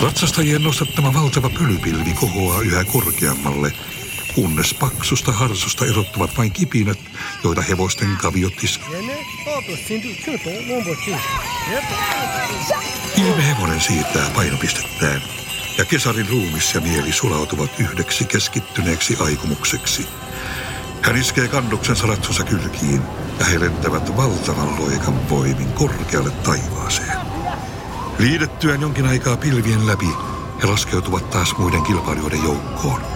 Ratsastajien 0.00 0.62
nostattama 0.62 1.14
valtava 1.14 1.50
pölypilvi 1.50 2.14
kohoaa 2.14 2.60
yhä 2.60 2.84
korkeammalle, 2.84 3.72
kunnes 4.34 4.74
paksusta 4.74 5.32
harsusta 5.32 5.86
erottuvat 5.86 6.36
vain 6.36 6.52
kipinät, 6.52 6.98
joita 7.44 7.62
hevosten 7.62 8.16
kaviot 8.16 8.64
iskevät. 8.64 9.04
Ilmehevonen 13.16 13.80
siirtää 13.80 14.30
painopistettään, 14.34 15.22
ja 15.78 15.84
kesarin 15.84 16.28
ruumis 16.28 16.74
ja 16.74 16.80
mieli 16.80 17.12
sulautuvat 17.12 17.70
yhdeksi 17.80 18.24
keskittyneeksi 18.24 19.16
aikomukseksi. 19.20 20.06
Hän 21.02 21.16
iskee 21.16 21.48
kannuksensa 21.48 22.06
ratsunsa 22.06 22.44
kylkiin, 22.44 23.02
ja 23.38 23.44
he 23.44 23.60
lentävät 23.60 24.16
valtavan 24.16 24.80
loikan 24.80 25.28
voimin 25.30 25.72
korkealle 25.72 26.30
taivaaseen. 26.30 27.18
Liidettyään 28.18 28.80
jonkin 28.80 29.06
aikaa 29.06 29.36
pilvien 29.36 29.86
läpi, 29.86 30.08
he 30.62 30.66
laskeutuvat 30.66 31.30
taas 31.30 31.58
muiden 31.58 31.82
kilpailijoiden 31.82 32.42
joukkoon. 32.42 33.11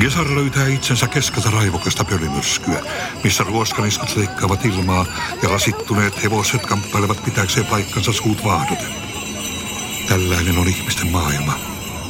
Gesar 0.00 0.34
löytää 0.34 0.66
itsensä 0.66 1.08
keskeltä 1.08 1.50
raivokasta 1.50 2.04
pölymyrskyä, 2.04 2.80
missä 3.24 3.44
ruoskaniskut 3.44 4.16
leikkaavat 4.16 4.64
ilmaa 4.64 5.06
ja 5.42 5.48
rasittuneet 5.48 6.22
hevoset 6.22 6.66
kamppailevat 6.66 7.24
pitääkseen 7.24 7.66
paikkansa 7.66 8.12
suut 8.12 8.44
vaahdoten. 8.44 8.94
Tällainen 10.08 10.58
on 10.58 10.68
ihmisten 10.68 11.10
maailma. 11.10 11.58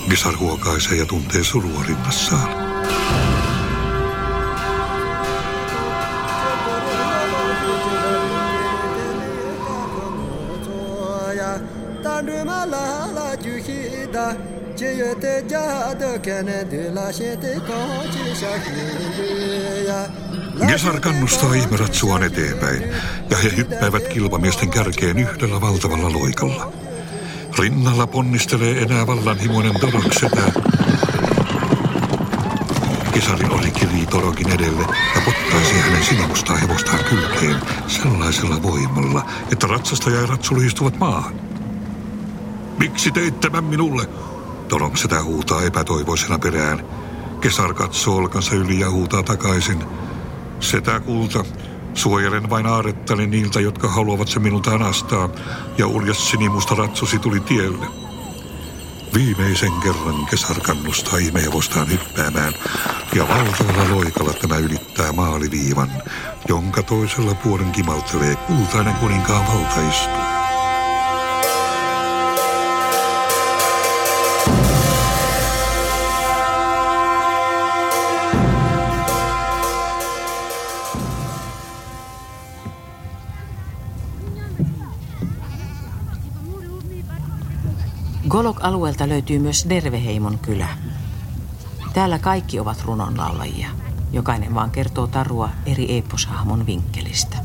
Gesar 0.09 0.37
huokaisee 0.37 0.99
ja 0.99 1.07
tuntee 1.07 1.45
surua 1.45 1.83
rinnassaan. 1.83 2.64
Gesar 20.67 21.01
kannustaa 21.01 21.55
ihmeratsuaan 21.55 22.23
eteenpäin, 22.23 22.83
ja 23.31 23.37
he 23.37 23.53
hyppäävät 23.57 24.09
kilpamiesten 24.09 24.71
kärkeen 24.71 25.19
yhdellä 25.19 25.61
valtavalla 25.61 26.13
loikalla. 26.13 26.73
Rinnalla 27.59 28.07
ponnistelee 28.07 28.83
enää 28.83 29.07
vallanhimoinen 29.07 29.75
Doroksetä. 29.81 30.53
Kesarin 33.13 33.51
ohi 33.51 33.71
kirii 33.71 34.07
Torokin 34.07 34.51
edelle 34.51 34.83
ja 35.15 35.21
pottaisi 35.25 35.75
hänen 35.75 36.05
sinimustaa 36.05 36.57
hevostaan 36.57 37.05
kylkeen 37.05 37.57
sellaisella 37.87 38.63
voimalla, 38.63 39.27
että 39.53 39.67
ratsastaja 39.67 40.21
ja 40.21 40.27
ratsu 40.27 40.55
maahan. 40.99 41.41
Miksi 42.79 43.11
teit 43.11 43.41
tämän 43.41 43.65
minulle? 43.65 44.09
Tolong 44.69 44.97
sitä 44.97 45.23
huutaa 45.23 45.63
epätoivoisena 45.63 46.39
perään. 46.39 46.87
Kesar 47.41 47.75
katsoo 47.75 48.17
olkansa 48.17 48.55
yli 48.55 48.81
ja 48.81 48.91
huutaa 48.91 49.23
takaisin. 49.23 49.85
Setä 50.61 51.01
kulta, 51.01 51.45
suojelen 51.95 52.51
vain 52.51 52.67
aarettani 52.67 53.27
niiltä, 53.27 53.61
jotka 53.61 53.89
haluavat 53.89 54.29
se 54.29 54.41
minulta 54.41 54.71
anastaa, 54.71 55.29
ja 55.79 55.87
uljas 55.87 56.31
sinimusta 56.31 56.75
ratsusi 56.75 57.19
tuli 57.19 57.41
tielle. 57.41 57.87
Viimeisen 59.15 59.73
kerran 59.73 60.27
kesar 60.31 60.61
kannustaa 60.61 61.19
ihmehevostaan 61.19 61.91
hyppäämään, 61.91 62.55
ja 63.15 63.29
valtavalla 63.29 63.97
loikalla 63.97 64.33
tämä 64.33 64.57
ylittää 64.57 65.13
maaliviivan, 65.13 65.91
jonka 66.49 66.83
toisella 66.83 67.35
puolen 67.35 67.73
kimaltelee 67.73 68.37
kultainen 68.37 68.95
kuninkaan 68.95 69.47
valtaistu. 69.47 70.24
Golok-alueelta 88.35 89.09
löytyy 89.09 89.39
myös 89.39 89.67
Derveheimon 89.69 90.39
kylä. 90.39 90.69
Täällä 91.93 92.19
kaikki 92.19 92.61
ovat 92.61 92.83
runonlaulajia. 92.85 93.69
Jokainen 94.13 94.55
vaan 94.55 94.71
kertoo 94.71 95.07
tarua 95.07 95.49
eri 95.67 95.93
eeposhahmon 95.93 96.67
vinkkelistä. 96.67 97.37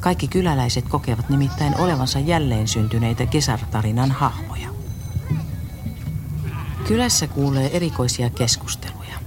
Kaikki 0.00 0.28
kyläläiset 0.28 0.88
kokevat 0.88 1.28
nimittäin 1.28 1.80
olevansa 1.80 2.18
jälleen 2.18 2.68
syntyneitä 2.68 3.26
kesartarinan 3.26 4.10
hahmoja. 4.10 4.68
Kylässä 6.88 7.26
kuulee 7.26 7.76
erikoisia 7.76 8.30
keskusteluja. 8.30 9.18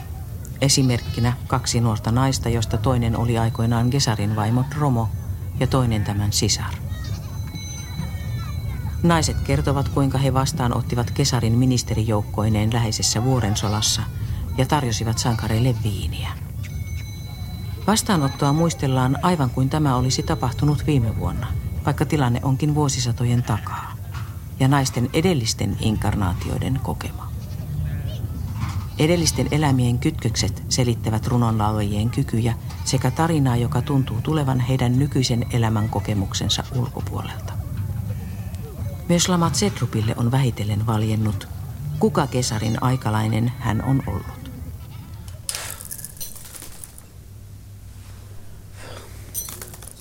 Esimerkkinä 0.61 1.33
kaksi 1.47 1.81
nuorta 1.81 2.11
naista, 2.11 2.49
josta 2.49 2.77
toinen 2.77 3.17
oli 3.17 3.37
aikoinaan 3.37 3.87
Gesarin 3.91 4.35
vaimo 4.35 4.63
Romo 4.79 5.09
ja 5.59 5.67
toinen 5.67 6.03
tämän 6.03 6.33
sisar. 6.33 6.86
Naiset 9.03 9.41
kertovat, 9.41 9.89
kuinka 9.89 10.17
he 10.17 10.33
vastaanottivat 10.33 11.11
kesarin 11.11 11.57
ministerijoukkoineen 11.57 12.73
läheisessä 12.73 13.23
vuorensolassa 13.23 14.01
ja 14.57 14.65
tarjosivat 14.65 15.17
sankareille 15.17 15.75
viiniä. 15.83 16.29
Vastaanottoa 17.87 18.53
muistellaan 18.53 19.17
aivan 19.21 19.49
kuin 19.49 19.69
tämä 19.69 19.95
olisi 19.95 20.23
tapahtunut 20.23 20.87
viime 20.87 21.19
vuonna, 21.19 21.47
vaikka 21.85 22.05
tilanne 22.05 22.39
onkin 22.43 22.75
vuosisatojen 22.75 23.43
takaa 23.43 23.93
ja 24.59 24.67
naisten 24.67 25.09
edellisten 25.13 25.77
inkarnaatioiden 25.79 26.79
kokema. 26.83 27.27
Edellisten 28.99 29.47
elämien 29.51 29.99
kytkökset 29.99 30.63
selittävät 30.69 31.27
runonlaulajien 31.27 32.09
kykyjä 32.09 32.53
sekä 32.85 33.11
tarinaa, 33.11 33.55
joka 33.55 33.81
tuntuu 33.81 34.21
tulevan 34.21 34.59
heidän 34.59 34.99
nykyisen 34.99 35.45
elämän 35.51 35.89
kokemuksensa 35.89 36.63
ulkopuolelta. 36.75 37.46
Myös 39.09 39.29
Lama 39.29 39.49
Zedrupille 39.49 40.13
on 40.17 40.31
vähitellen 40.31 40.87
valjennut, 40.87 41.47
Kuka 41.99 42.27
kesarin 42.27 42.83
aikalainen 42.83 43.51
hän 43.59 43.83
on 43.83 44.03
ollut? 44.07 44.51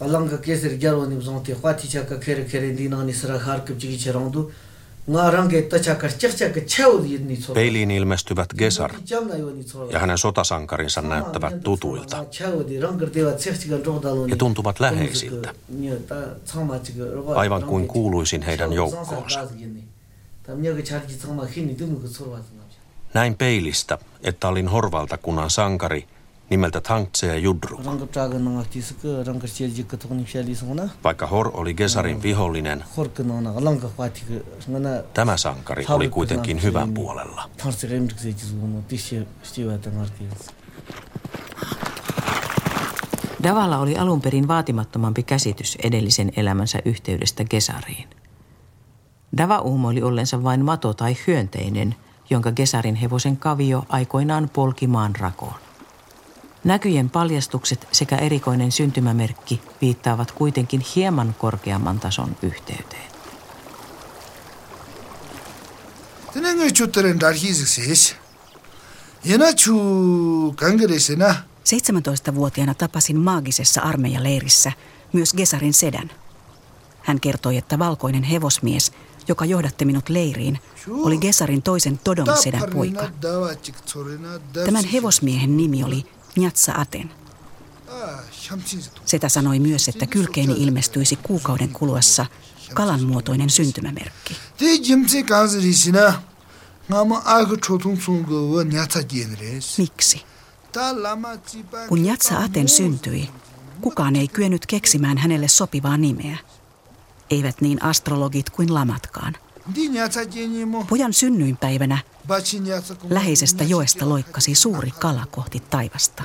Alanga 0.00 0.38
kesir 0.38 0.78
gyaro 0.78 1.06
ni 1.06 1.16
bzonti 1.16 1.54
khwati 1.54 1.88
chaka 1.88 2.16
khere 2.16 2.44
khere 2.44 2.76
dinani 2.76 3.12
sara 3.12 3.60
chigi 3.78 4.10
Peiliin 7.54 7.90
ilmestyvät 7.90 8.48
Gesar 8.58 8.92
ja 9.90 9.98
hänen 9.98 10.18
sotasankarinsa 10.18 11.02
näyttävät 11.02 11.60
tutuilta. 11.60 12.24
ja 14.28 14.36
tuntuvat 14.36 14.80
läheisiltä, 14.80 15.54
aivan 17.34 17.62
kuin 17.62 17.88
kuuluisin 17.88 18.42
heidän 18.42 18.72
joukkoonsa. 18.72 19.48
Näin 23.14 23.34
peilistä, 23.34 23.98
että 24.22 24.48
olin 24.48 24.68
Horvaltakunnan 24.68 25.50
sankari 25.50 26.06
nimeltä 26.50 26.80
Tangtse 26.80 27.38
Judru. 27.38 27.80
Vaikka 31.04 31.26
Hor 31.26 31.50
oli 31.54 31.74
Gesarin 31.74 32.22
vihollinen, 32.22 32.84
tämä 35.14 35.36
sankari 35.36 35.84
oli 35.88 36.08
kuitenkin 36.08 36.62
hyvän 36.62 36.94
puolella. 36.94 37.50
Davalla 43.42 43.78
oli 43.78 43.96
alun 43.96 44.20
perin 44.20 44.48
vaatimattomampi 44.48 45.22
käsitys 45.22 45.78
edellisen 45.82 46.32
elämänsä 46.36 46.78
yhteydestä 46.84 47.44
Gesariin. 47.44 48.08
Dava 49.36 49.58
uumoili 49.58 50.02
ollensa 50.02 50.42
vain 50.42 50.64
mato 50.64 50.94
tai 50.94 51.16
hyönteinen, 51.26 51.94
jonka 52.30 52.52
Gesarin 52.52 52.94
hevosen 52.94 53.36
kavio 53.36 53.84
aikoinaan 53.88 54.50
polki 54.52 54.86
maan 54.86 55.16
rakoon. 55.16 55.65
Näkyjen 56.66 57.10
paljastukset 57.10 57.88
sekä 57.92 58.16
erikoinen 58.16 58.72
syntymämerkki 58.72 59.62
viittaavat 59.80 60.32
kuitenkin 60.32 60.80
hieman 60.96 61.34
korkeamman 61.38 62.00
tason 62.00 62.36
yhteyteen. 62.42 63.10
Tänään 66.34 66.72
chuttaren 66.72 67.20
darhisik 67.20 67.66
siis. 67.68 68.16
Jena 69.24 69.52
chu 69.52 70.54
kangeresena. 70.56 71.34
17-vuotiaana 71.64 72.74
tapasin 72.74 73.20
maagisessa 73.20 73.80
armeijaleirissä 73.80 74.72
myös 75.12 75.34
Gesarin 75.34 75.74
sedän. 75.74 76.10
Hän 77.02 77.20
kertoi, 77.20 77.56
että 77.56 77.78
valkoinen 77.78 78.22
hevosmies, 78.22 78.92
joka 79.28 79.44
johdatti 79.44 79.84
minut 79.84 80.08
leiriin, 80.08 80.58
oli 80.90 81.18
Gesarin 81.18 81.62
toisen 81.62 81.98
Todon 82.04 82.38
sedän 82.38 82.70
poika. 82.72 83.10
Tämän 84.64 84.84
hevosmiehen 84.84 85.56
nimi 85.56 85.84
oli 85.84 86.15
Njatsa 86.36 86.72
Aten. 86.72 87.10
Setä 89.04 89.28
sanoi 89.28 89.58
myös, 89.58 89.88
että 89.88 90.06
kylkeeni 90.06 90.52
ilmestyisi 90.52 91.16
kuukauden 91.16 91.68
kuluessa 91.68 92.26
kalanmuotoinen 92.74 93.50
syntymämerkki. 93.50 94.36
Miksi? 99.78 100.22
Kun 101.88 102.02
Njatsa 102.02 102.38
Aten 102.38 102.68
syntyi, 102.68 103.30
kukaan 103.80 104.16
ei 104.16 104.28
kyennyt 104.28 104.66
keksimään 104.66 105.18
hänelle 105.18 105.48
sopivaa 105.48 105.96
nimeä. 105.96 106.38
Eivät 107.30 107.60
niin 107.60 107.82
astrologit 107.82 108.50
kuin 108.50 108.74
lamatkaan. 108.74 109.36
Pojan 110.88 111.12
synnyinpäivänä 111.12 111.98
läheisestä 113.10 113.64
joesta 113.64 114.08
loikkasi 114.08 114.54
suuri 114.54 114.90
kala 114.90 115.26
kohti 115.30 115.60
taivasta. 115.60 116.22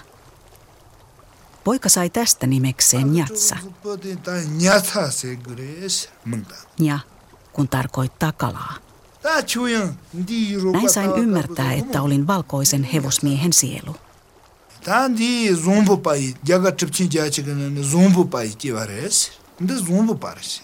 Poika 1.64 1.90
sai 1.90 2.10
tästä 2.10 2.48
nimekseen 2.48 3.14
Njatsa. 3.14 3.58
Ja 6.80 7.00
kun 7.54 7.68
tarkoittaa 7.68 8.32
kalaa. 8.32 8.76
Näin 10.74 10.90
sain 10.90 11.12
ymmärtää, 11.18 11.74
että 11.74 12.02
olin 12.02 12.28
valkoisen 12.28 12.84
hevosmiehen 12.84 13.54
sielu. 13.54 13.96
Tandi 14.84 15.56
zumbu 15.56 15.98
pai, 15.98 16.34
jaga 16.48 16.72
tripchin 16.72 17.10
jachigan 17.14 17.84
zumbu 17.84 18.26
pai 18.26 18.50
kivares. 18.58 19.32
Nda 19.60 19.74
zumbu 19.76 20.16
parisi. 20.16 20.62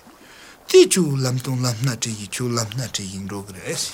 Ti 0.72 0.88
chu 0.88 1.24
lamtung 1.24 1.62
lamna 1.62 1.96
chi 1.96 2.28
chu 2.30 2.46
chi 2.94 3.04
indogres. 3.16 3.92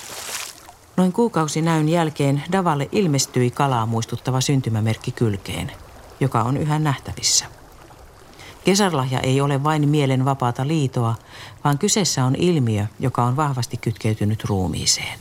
Noin 0.96 1.12
kuukausi 1.12 1.62
näyn 1.62 1.88
jälkeen 1.88 2.42
Davalle 2.52 2.88
ilmestyi 2.92 3.50
kalaa 3.50 3.86
muistuttava 3.86 4.40
syntymämerkki 4.40 5.12
kylkeen, 5.12 5.72
joka 6.20 6.42
on 6.42 6.56
yhä 6.56 6.78
nähtävissä. 6.78 7.44
Kesarlahja 8.64 9.20
ei 9.20 9.40
ole 9.40 9.64
vain 9.64 9.88
mielen 9.88 10.24
vapaata 10.24 10.68
liitoa, 10.68 11.14
vaan 11.64 11.78
kyseessä 11.78 12.24
on 12.24 12.34
ilmiö, 12.34 12.86
joka 13.00 13.24
on 13.24 13.36
vahvasti 13.36 13.76
kytkeytynyt 13.76 14.44
ruumiiseen. 14.44 15.18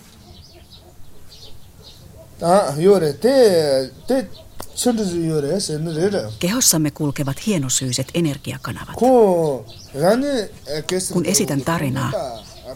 Ah, 2.42 2.80
juuri, 2.80 3.14
te, 3.14 3.92
te 4.08 4.28
Kehossamme 6.40 6.92
kulkevat 6.92 7.46
hienosyiset 7.46 8.08
energiakanavat. 8.14 8.96
Kun 11.14 11.26
esitän 11.26 11.62
tarinaa, 11.62 12.12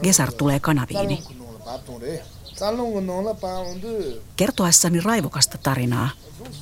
Gesar 0.04 0.32
tulee 0.32 0.60
kanaviini. 0.60 1.24
Kertoessani 4.36 5.00
raivokasta 5.00 5.58
tarinaa, 5.58 6.10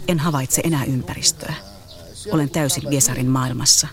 en 0.08 0.19
havaitse 0.19 0.62
enää 0.65 0.86
ympäristöä. 0.86 1.54
Olen 2.32 2.49
täysin 2.49 2.84
Gesarin 2.89 3.30
maailmassa. 3.30 3.88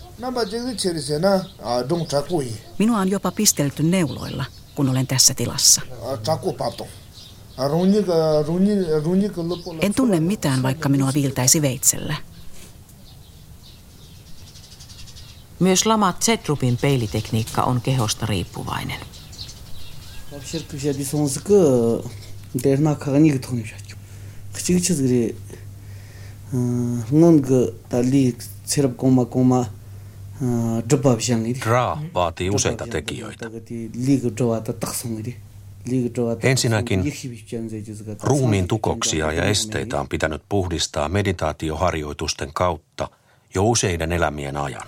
Minua 2.78 2.98
on 2.98 3.10
jopa 3.10 3.30
pistelty 3.30 3.82
neuloilla, 3.82 4.44
kun 4.74 4.88
olen 4.88 5.06
tässä 5.06 5.34
tilassa. 5.34 5.80
En 9.80 9.94
tunne 9.94 10.20
mitään, 10.20 10.62
vaikka 10.62 10.88
minua 10.88 11.10
viiltäisi 11.14 11.62
veitsellä. 11.62 12.16
Myös 15.60 15.86
Lama 15.86 16.14
Zetrupin 16.20 16.78
peilitekniikka 16.82 17.62
on 17.62 17.80
kehosta 17.80 18.26
riippuvainen. 18.26 19.00
Dra 31.60 31.98
vaatii 32.14 32.50
useita 32.50 32.86
tekijöitä. 32.86 33.50
Ensinnäkin 36.42 37.12
ruumiin 38.22 38.68
tukoksia 38.68 39.32
ja 39.32 39.44
esteitä 39.44 40.00
on 40.00 40.08
pitänyt 40.08 40.42
puhdistaa 40.48 41.08
meditaatioharjoitusten 41.08 42.50
kautta 42.54 43.08
jo 43.54 43.64
useiden 43.64 44.12
elämien 44.12 44.56
ajan. 44.56 44.82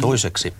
Toiseksi 0.00 0.52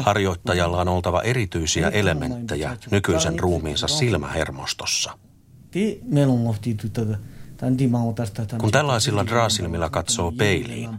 harjoittajalla 0.00 0.80
on 0.80 0.88
oltava 0.88 1.22
erityisiä 1.22 1.88
elementtejä 1.88 2.76
nykyisen 2.90 3.38
ruumiinsa 3.38 3.88
silmähermostossa. 3.88 5.18
Kun 8.60 8.70
tällaisilla 8.70 9.26
draasilmilla 9.26 9.90
katsoo 9.90 10.32
peiliin, 10.32 10.90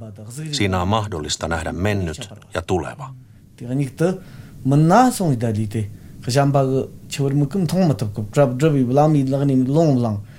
siinä 0.51 0.81
on 0.81 0.87
mahdollista 0.87 1.47
nähdä 1.47 1.71
mennyt 1.73 2.29
ja 2.53 2.61
tuleva. 2.61 3.13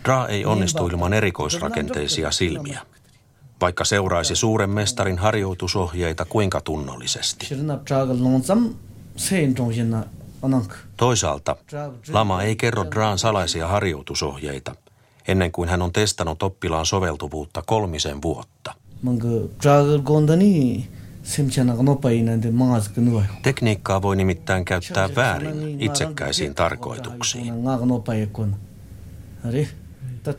Dra 0.05 0.29
ei 0.29 0.45
onnistu 0.45 0.87
ilman 0.87 1.13
erikoisrakenteisia 1.13 2.31
silmiä, 2.31 2.81
vaikka 3.61 3.85
seuraisi 3.85 4.37
suuren 4.37 4.71
mestarin 4.71 5.19
harjoitusohjeita 5.19 6.25
kuinka 6.25 6.61
tunnollisesti. 6.61 7.49
Toisaalta 10.97 11.57
Lama 12.13 12.43
ei 12.43 12.57
kerro 12.57 12.85
Draan 12.91 13.19
salaisia 13.19 13.69
harjoitusohjeita 13.69 14.75
ennen 15.29 15.53
kuin 15.53 15.69
hän 15.69 15.83
on 15.83 15.93
testannut 15.93 16.43
oppilaan 16.43 16.87
soveltuvuutta 16.87 17.63
kolmisen 17.67 18.23
vuotta. 18.23 18.75
Tekniikkaa 23.43 24.03
voi 24.03 24.17
nimittäin 24.17 24.65
käyttää 24.65 25.09
väärin 25.17 25.81
itsekkäisiin 25.81 26.55
tarkoituksiin. 26.55 27.55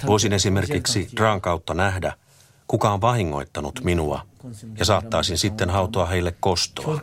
Voisin 0.07 0.33
esimerkiksi 0.33 1.09
Draan 1.15 1.41
kautta 1.41 1.73
nähdä, 1.73 2.13
kuka 2.67 2.93
on 2.93 3.01
vahingoittanut 3.01 3.79
minua 3.83 4.25
ja 4.77 4.85
saattaisin 4.85 5.37
sitten 5.37 5.69
hautoa 5.69 6.05
heille 6.05 6.35
kostoa. 6.39 6.99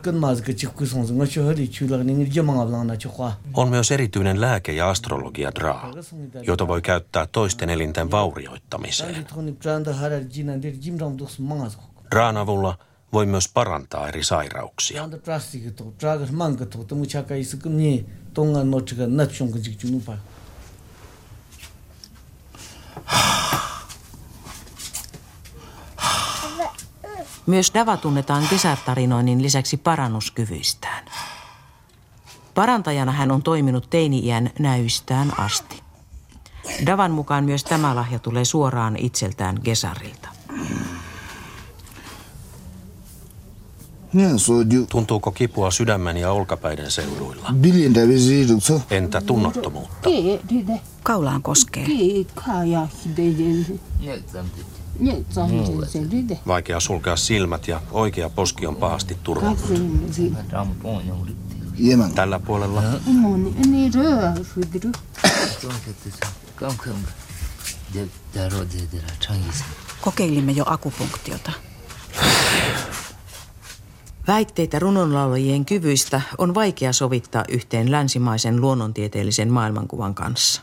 On 3.54 3.68
myös 3.68 3.90
erityinen 3.90 4.40
lääke- 4.40 4.72
ja 4.72 4.90
astrologia-draa, 4.90 5.92
jota 6.42 6.68
voi 6.68 6.82
käyttää 6.82 7.26
toisten 7.32 7.70
elinten 7.70 8.10
vaurioittamiseen. 8.10 9.26
Draan 12.10 12.36
avulla 12.36 12.78
voi 13.12 13.26
myös 13.26 13.48
parantaa 13.54 14.08
eri 14.08 14.24
sairauksia. 14.24 15.02
Myös 27.46 27.74
Dava 27.74 27.96
tunnetaan 27.96 28.46
kesätarinoinnin 28.50 29.42
lisäksi 29.42 29.76
parannuskyvyistään. 29.76 31.04
Parantajana 32.54 33.12
hän 33.12 33.30
on 33.30 33.42
toiminut 33.42 33.90
teini-iän 33.90 34.50
näystään 34.58 35.40
asti. 35.40 35.82
Davan 36.86 37.10
mukaan 37.10 37.44
myös 37.44 37.64
tämä 37.64 37.94
lahja 37.94 38.18
tulee 38.18 38.44
suoraan 38.44 38.96
itseltään 38.96 39.58
Gesarilta. 39.64 40.28
Tuntuuko 44.90 45.30
kipua 45.30 45.70
sydämen 45.70 46.16
ja 46.16 46.32
olkapäiden 46.32 46.90
seuduilla? 46.90 47.54
Entä 48.90 49.20
tunnottomuutta? 49.20 50.10
Kaulaan 51.02 51.42
koskee. 51.42 51.86
Vaikea 56.46 56.80
sulkea 56.80 57.16
silmät 57.16 57.68
ja 57.68 57.80
oikea 57.90 58.30
poski 58.30 58.66
on 58.66 58.76
pahasti 58.76 59.18
turvautunut. 59.22 59.70
Tällä 62.14 62.38
puolella? 62.38 62.82
Kokeilimme 70.00 70.52
jo 70.52 70.64
akupunktiota. 70.66 71.52
Väitteitä 74.26 74.78
runonlaulajien 74.78 75.64
kyvyistä 75.64 76.20
on 76.38 76.54
vaikea 76.54 76.92
sovittaa 76.92 77.44
yhteen 77.48 77.90
länsimaisen 77.90 78.60
luonnontieteellisen 78.60 79.52
maailmankuvan 79.52 80.14
kanssa. 80.14 80.62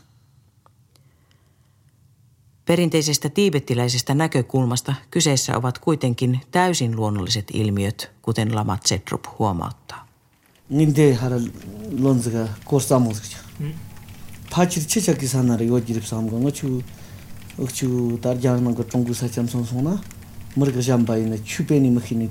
Perinteisestä 2.65 3.29
tiibettiläisestä 3.29 4.13
näkökulmasta 4.13 4.93
kyseessä 5.11 5.57
ovat 5.57 5.79
kuitenkin 5.79 6.41
täysin 6.51 6.95
luonnolliset 6.95 7.45
ilmiöt, 7.53 8.11
kuten 8.21 8.55
Lama 8.55 8.77
Zedrup 8.87 9.25
huomauttaa. 9.39 10.07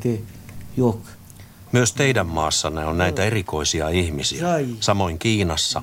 Te 0.00 0.20
yok. 0.78 1.00
Myös 1.72 1.92
teidän 1.92 2.26
maassanne 2.26 2.84
on 2.86 2.98
näitä 2.98 3.24
erikoisia 3.24 3.88
ihmisiä, 3.88 4.44
samoin 4.80 5.18
Kiinassa, 5.18 5.82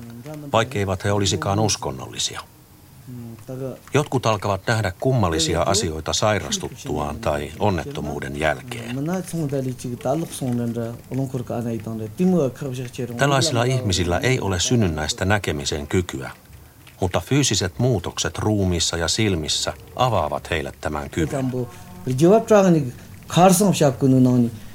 vaikkeivat 0.52 1.04
he 1.04 1.12
olisikaan 1.12 1.58
uskonnollisia. 1.58 2.40
Jotkut 3.94 4.26
alkavat 4.26 4.60
nähdä 4.66 4.92
kummallisia 5.00 5.62
asioita 5.62 6.12
sairastuttuaan 6.12 7.16
tai 7.16 7.52
onnettomuuden 7.58 8.40
jälkeen. 8.40 8.96
Tällaisilla 13.16 13.64
ihmisillä 13.64 14.18
ei 14.18 14.40
ole 14.40 14.60
synnynnäistä 14.60 15.24
näkemisen 15.24 15.86
kykyä, 15.86 16.30
mutta 17.00 17.20
fyysiset 17.20 17.78
muutokset 17.78 18.38
ruumiissa 18.38 18.96
ja 18.96 19.08
silmissä 19.08 19.72
avaavat 19.96 20.50
heille 20.50 20.72
tämän 20.80 21.10
kyvyn. 21.10 21.52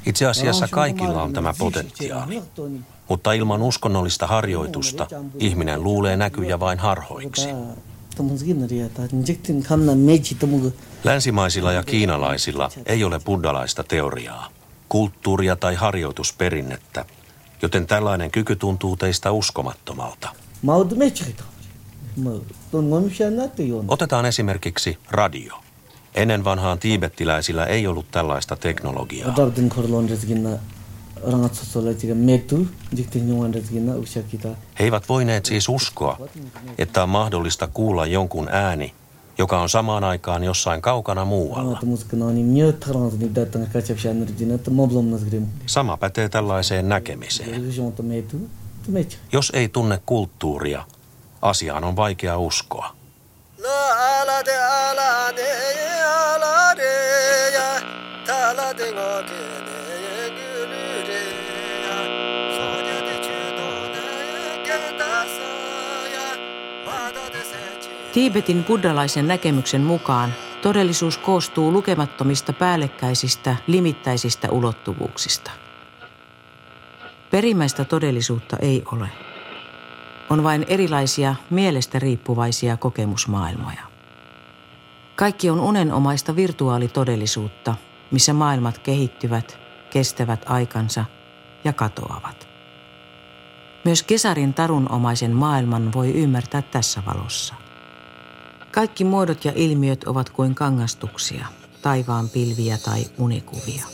Itse 0.06 0.26
asiassa 0.26 0.68
kaikilla 0.68 1.24
on 1.24 1.34
tämä 1.34 1.54
potentiaali, 1.58 2.42
mutta 3.10 3.34
ilman 3.34 3.62
uskonnollista 3.62 4.28
harjoitusta 4.28 5.08
ihminen 5.40 5.84
luulee 5.84 6.18
näkyjä 6.18 6.60
vain 6.60 6.80
harhoiksi. 6.80 7.50
Länsimaisilla 11.04 11.72
ja 11.72 11.84
kiinalaisilla 11.84 12.70
ei 12.86 13.04
ole 13.04 13.20
buddhalaista 13.20 13.84
teoriaa, 13.84 14.50
kulttuuria 14.90 15.56
tai 15.56 15.76
harjoitusperinnettä, 15.76 17.06
joten 17.62 17.88
tällainen 17.88 18.32
kyky 18.32 18.56
tuntuu 18.56 18.98
teistä 18.98 19.32
uskomattomalta. 19.32 20.30
Otetaan 23.88 24.26
esimerkiksi 24.26 24.98
radio. 25.12 25.56
Ennen 26.16 26.44
vanhaan 26.44 26.80
tiibettiläisillä 26.80 27.66
ei 27.66 27.88
ollut 27.88 28.06
tällaista 28.12 28.56
teknologiaa. 28.56 29.36
He 34.80 34.84
eivät 34.84 35.10
voineet 35.10 35.46
siis 35.46 35.70
uskoa, 35.70 36.18
että 36.78 37.04
on 37.04 37.10
mahdollista 37.10 37.68
kuulla 37.68 38.06
jonkun 38.06 38.48
ääni, 38.52 38.94
joka 39.38 39.62
on 39.62 39.70
samaan 39.70 40.04
aikaan 40.04 40.44
jossain 40.44 40.82
kaukana 40.82 41.26
muualla. 41.26 41.80
Sama 45.66 45.98
pätee 45.98 46.30
tällaiseen 46.30 46.90
näkemiseen. 46.90 47.74
Jos 49.32 49.52
ei 49.56 49.70
tunne 49.70 50.02
kulttuuria, 50.06 50.86
asiaan 51.42 51.84
on 51.84 51.96
vaikea 51.96 52.38
uskoa. 52.38 53.01
Tiibetin 68.14 68.64
buddhalaisen 68.64 69.28
näkemyksen 69.28 69.82
mukaan 69.82 70.34
todellisuus 70.62 71.18
koostuu 71.18 71.72
lukemattomista 71.72 72.54
päällekkäisistä, 72.54 73.56
limittäisistä 73.68 74.48
ulottuvuuksista. 74.52 75.52
Perimmäistä 77.32 77.86
todellisuutta 77.86 78.58
ei 78.62 78.84
ole. 78.92 79.21
On 80.32 80.44
vain 80.44 80.66
erilaisia 80.68 81.36
mielestä 81.50 82.00
riippuvaisia 82.00 82.78
kokemusmaailmoja. 82.78 83.82
Kaikki 85.16 85.50
on 85.50 85.60
unenomaista 85.60 86.36
virtuaalitodellisuutta, 86.36 87.76
missä 88.12 88.34
maailmat 88.34 88.78
kehittyvät, 88.78 89.60
kestävät 89.90 90.46
aikansa 90.46 91.06
ja 91.64 91.74
katoavat. 91.74 92.48
Myös 93.86 94.04
kesarin 94.04 94.54
tarunomaisen 94.54 95.36
maailman 95.36 95.94
voi 95.94 96.12
ymmärtää 96.12 96.62
tässä 96.62 97.04
valossa. 97.06 97.56
Kaikki 98.72 99.04
muodot 99.04 99.46
ja 99.46 99.52
ilmiöt 99.56 100.04
ovat 100.04 100.30
kuin 100.30 100.56
kangastuksia, 100.56 101.46
taivaan 101.82 102.30
pilviä 102.30 102.78
tai 102.78 103.06
unikuvia. 103.18 103.86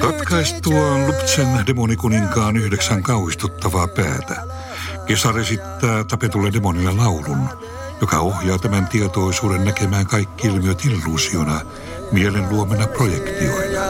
Katkaistuaan 0.00 1.06
Luptsen 1.06 1.66
demonikuninkaan 1.66 2.56
yhdeksän 2.56 3.02
kauhistuttavaa 3.02 3.88
päätä, 3.88 4.36
Kesar 5.06 5.38
esittää 5.38 6.04
tapetulle 6.10 6.52
demonille 6.52 6.92
laulun, 6.92 7.48
joka 8.02 8.18
ohjaa 8.20 8.58
tämän 8.58 8.86
tietoisuuden 8.86 9.64
näkemään 9.64 10.06
kaikki 10.06 10.48
ilmiöt 10.48 10.84
illuusiona, 10.84 11.60
mielen 12.12 12.48
luomena 12.50 12.86
projektioina. 12.86 13.80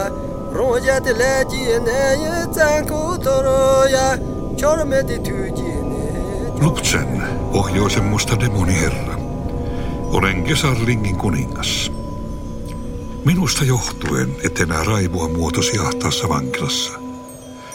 Luptsen, 6.61 7.23
pohjoisen 7.51 8.03
musta 8.03 8.39
demoniherra. 8.39 9.15
Olen 10.11 10.43
Gesarlingin 10.47 11.17
kuningas. 11.17 11.91
Minusta 13.25 13.63
johtuen 13.63 14.35
et 14.43 14.59
enää 14.59 14.83
raivoa 14.83 15.27
muotosi 15.27 15.79
ahtaassa 15.79 16.29
vankilassa. 16.29 16.91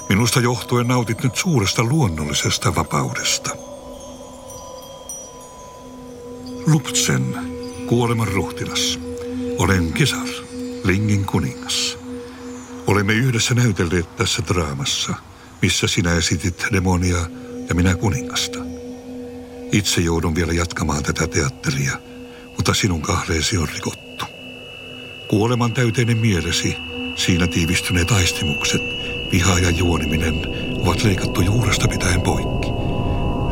Minusta 0.08 0.40
johtuen 0.40 0.88
nautit 0.88 1.22
nyt 1.22 1.36
suuresta 1.36 1.84
luonnollisesta 1.84 2.74
vapaudesta. 2.74 3.57
Luptsen, 6.72 7.34
kuoleman 7.86 8.28
ruhtinas. 8.28 8.98
Olen 9.58 9.92
Kesar, 9.92 10.28
Lingin 10.84 11.24
kuningas. 11.24 11.98
Olemme 12.86 13.12
yhdessä 13.12 13.54
näytelleet 13.54 14.16
tässä 14.16 14.42
draamassa, 14.48 15.14
missä 15.62 15.86
sinä 15.86 16.14
esitit 16.14 16.64
demonia 16.72 17.18
ja 17.68 17.74
minä 17.74 17.96
kuningasta. 17.96 18.58
Itse 19.72 20.00
joudun 20.00 20.34
vielä 20.34 20.52
jatkamaan 20.52 21.02
tätä 21.02 21.26
teatteria, 21.26 21.98
mutta 22.56 22.74
sinun 22.74 23.02
kahleesi 23.02 23.58
on 23.58 23.68
rikottu. 23.68 24.24
Kuoleman 25.28 25.72
täyteinen 25.72 26.18
mielesi, 26.18 26.76
siinä 27.16 27.46
tiivistyneet 27.46 28.10
aistimukset, 28.10 28.82
viha 29.32 29.58
ja 29.58 29.70
juoniminen 29.70 30.34
ovat 30.82 31.04
leikattu 31.04 31.40
juuresta 31.40 31.88
pitäen 31.88 32.20
poikki. 32.20 32.68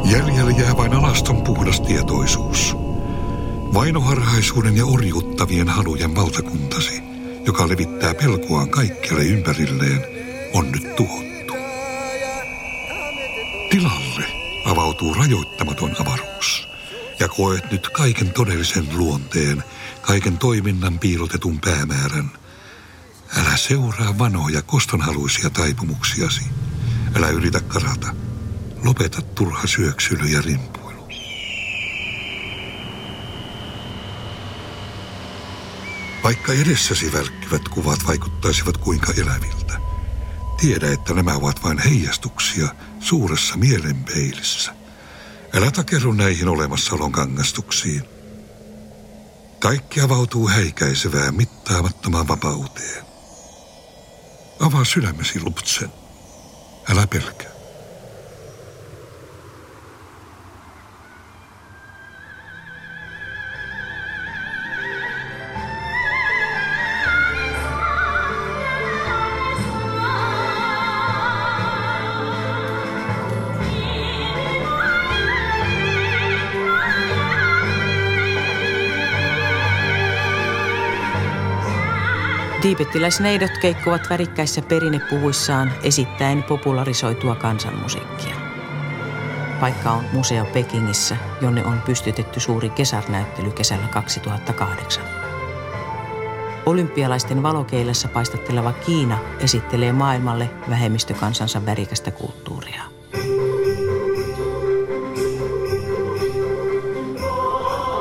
Jäljellä 0.05 0.51
jää 0.51 0.77
vain 0.77 0.93
alaston 0.93 1.43
puhdas 1.43 1.81
tietoisuus. 1.81 2.86
Vainoharhaisuuden 3.77 4.77
ja 4.77 4.87
orjuuttavien 4.87 5.68
halujen 5.68 6.14
valtakuntasi, 6.14 7.03
joka 7.47 7.68
levittää 7.68 8.14
pelkoaan 8.14 8.70
kaikkialle 8.70 9.24
ympärilleen, 9.24 10.05
on 10.53 10.72
nyt 10.72 10.97
tuhottu. 10.97 11.55
Tilalle 13.70 14.24
avautuu 14.66 15.14
rajoittamaton 15.14 15.97
avaruus, 16.01 16.68
ja 17.20 17.29
koet 17.29 17.72
nyt 17.72 17.89
kaiken 17.89 18.31
todellisen 18.31 18.87
luonteen, 18.93 19.64
kaiken 20.03 20.39
toiminnan 20.39 20.99
piilotetun 20.99 21.61
päämäärän. 21.61 22.31
Älä 23.37 23.57
seuraa 23.57 24.18
vanoja 24.18 24.62
kostonhaluisia 24.62 25.51
taipumuksiasi. 25.51 26.43
Älä 27.16 27.29
yritä 27.29 27.61
karata. 27.61 28.14
Lopeta 28.85 29.22
turha 29.22 29.66
syöksyly 29.66 30.24
ja 30.24 30.43
rimpuilu. 30.43 30.86
Vaikka 36.27 36.53
edessäsi 36.53 37.12
välkkyvät 37.12 37.68
kuvat 37.68 38.07
vaikuttaisivat 38.07 38.77
kuinka 38.77 39.12
eläviltä, 39.22 39.81
tiedä, 40.61 40.93
että 40.93 41.14
nämä 41.14 41.35
ovat 41.35 41.62
vain 41.62 41.79
heijastuksia 41.79 42.68
suuressa 43.01 43.57
mielenpeilissä. 43.57 44.74
Älä 45.55 45.70
takerru 45.70 46.12
näihin 46.12 46.49
olemassaolon 46.49 47.12
kangastuksiin. 47.12 48.03
Kaikki 49.59 50.01
avautuu 50.01 50.49
häikäisevään 50.49 51.35
mittaamattomaan 51.35 52.29
vapauteen. 52.29 53.05
Avaa 54.61 54.85
sydämesi, 54.85 55.41
Luptsen. 55.41 55.93
Älä 56.91 57.07
pelkää. 57.07 57.56
Tiibettiläisneidot 82.67 83.51
keikkovat 83.61 84.11
värikkäissä 84.11 84.62
perinnepuvuissaan 84.62 85.73
esittäen 85.83 86.43
popularisoitua 86.43 87.35
kansanmusiikkia. 87.35 88.37
Paikka 89.61 89.91
on 89.91 90.05
museo 90.12 90.45
Pekingissä, 90.45 91.17
jonne 91.41 91.64
on 91.64 91.81
pystytetty 91.87 92.41
suuri 92.41 92.71
kesarnäyttely 92.71 93.51
kesällä 93.51 93.87
2008. 93.87 95.05
Olympialaisten 96.67 97.43
valokeilassa 97.43 98.09
paistatteleva 98.09 98.73
Kiina 98.73 99.19
esittelee 99.41 99.93
maailmalle 99.93 100.51
vähemmistökansansa 100.71 101.67
värikästä 101.67 102.11
kulttuuria. 102.11 102.83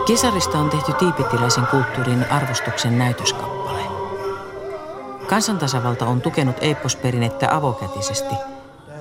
Kesarista 0.07 0.57
on 0.57 0.69
tehty 0.69 0.93
tiipetiläisen 0.93 1.67
kulttuurin 1.67 2.31
arvostuksen 2.31 2.97
näytöskappale. 2.97 3.54
Kansantasavalta 5.27 6.05
on 6.05 6.21
tukenut 6.21 6.55
eepposperinnettä 6.61 7.55
avokätisesti, 7.55 8.35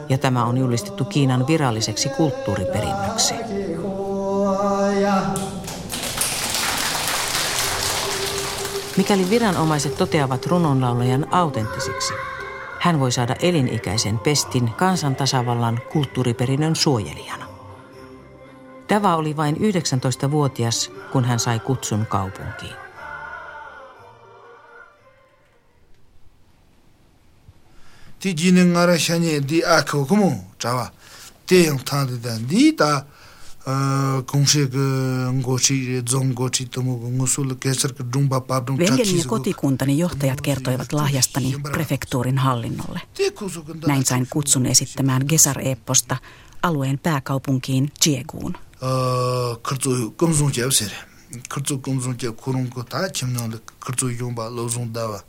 ja 0.09 0.19
tämä 0.19 0.45
on 0.45 0.57
julistettu 0.57 1.05
Kiinan 1.05 1.47
viralliseksi 1.47 2.09
kulttuuriperinnöksi. 2.09 3.35
Mikäli 8.97 9.31
viranomaiset 9.31 9.97
toteavat 9.97 10.47
runonlaulajan 10.47 11.27
autenttisiksi, 11.31 12.15
hän 12.81 13.01
voi 13.01 13.13
saada 13.13 13.37
elinikäisen 13.41 14.19
pestin 14.19 14.71
kansantasavallan 14.71 15.81
kulttuuriperinnön 15.93 16.77
suojelijana. 16.77 17.45
Dava 18.89 19.17
oli 19.17 19.37
vain 19.37 19.57
19-vuotias, 19.57 20.93
kun 21.13 21.25
hän 21.25 21.39
sai 21.39 21.61
kutsun 21.61 22.07
kaupunkiin. 22.07 22.84
Di 28.25 28.35
jini 28.35 28.65
ngara 28.65 28.99
shanye 28.99 29.41
di 29.41 29.65
akho 29.65 30.05
kumu 30.05 30.45
chawa. 30.59 30.91
Te 31.47 31.69
dan. 32.23 32.49
Di 32.49 32.73
ta 32.73 33.05
gongshe 34.27 34.67
ke 34.67 34.79
ngochi 35.33 36.03
zongochi 36.09 36.65
tomu 36.69 37.11
ngusul 37.11 37.55
kesar 37.61 37.93
ke 37.93 38.05
Veljeni 38.79 39.19
ja 39.19 39.25
kotikuntani 39.27 39.99
johtajat 39.99 40.41
kertoivat 40.41 40.93
lahjastani 40.93 41.55
prefektuurin 41.73 42.39
hallinnolle. 42.39 43.01
Näin 43.87 44.05
sain 44.05 44.27
kutsun 44.31 44.67
esittämään 44.67 45.23
Gesar-epposta 45.29 46.17
alueen 46.63 46.99
pääkaupunkiin. 46.99 47.93
Kurtsu 49.69 50.15
Kurtsu 51.55 51.79
kumsun 51.79 52.17
jeb 52.23 52.37
kurunko 52.37 52.85
taa 52.85 53.09
chimnaan 53.09 53.61
kurtsu 53.87 54.09
yumba 54.09 54.57
lozun 54.57 54.95
dawa. 54.95 55.21